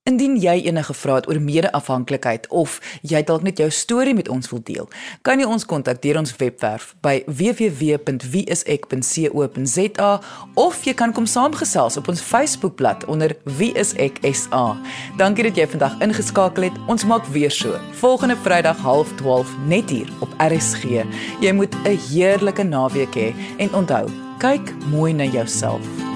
Indien 0.04 0.34
jy 0.36 0.68
enige 0.68 0.92
vrae 1.00 1.16
het 1.16 1.30
oor 1.32 1.38
mede-afhanklikheid 1.39 2.52
of 2.52 2.84
jy 3.08 3.24
dalk 3.24 3.39
net 3.48 3.56
jou 3.62 3.70
storie 3.72 4.12
met 4.12 4.28
ons 4.28 4.52
wil 4.52 4.60
deel, 4.68 4.92
kan 5.24 5.39
jy 5.39 5.48
ons 5.48 5.63
kontak 5.63 6.04
deur 6.04 6.20
ons 6.20 6.36
webwerf 6.42 6.92
by 7.08 7.24
www.wieisek.co.za 7.24 10.12
of 10.60 10.84
jy 10.84 10.92
kan 11.00 11.16
kom 11.16 11.24
saamgesels 11.24 11.96
op 12.04 12.12
ons 12.12 12.20
Facebookblad 12.20 13.08
onder 13.08 13.32
wieiseksa. 13.48 14.76
Dankie 15.24 15.48
dat 15.48 15.56
jy 15.56 15.72
vandag 15.72 15.96
ingeskakel 16.04 16.68
het. 16.68 16.76
Ons 16.92 17.08
maak 17.08 17.24
weer 17.32 17.56
so. 17.63 17.72
Volgende 18.04 18.36
Vrydag 18.44 18.84
0.30 18.84 19.56
net 19.72 19.88
hier 19.88 20.12
op 20.20 20.28
RSG. 20.36 21.08
Jy 21.39 21.56
moet 21.56 21.72
'n 21.88 21.96
heerlike 22.12 22.63
naweek 22.63 23.16
hê 23.16 23.32
he, 23.32 23.36
en 23.58 23.72
onthou, 23.72 24.12
kyk 24.44 24.76
mooi 24.92 25.13
na 25.13 25.24
jouself. 25.24 26.12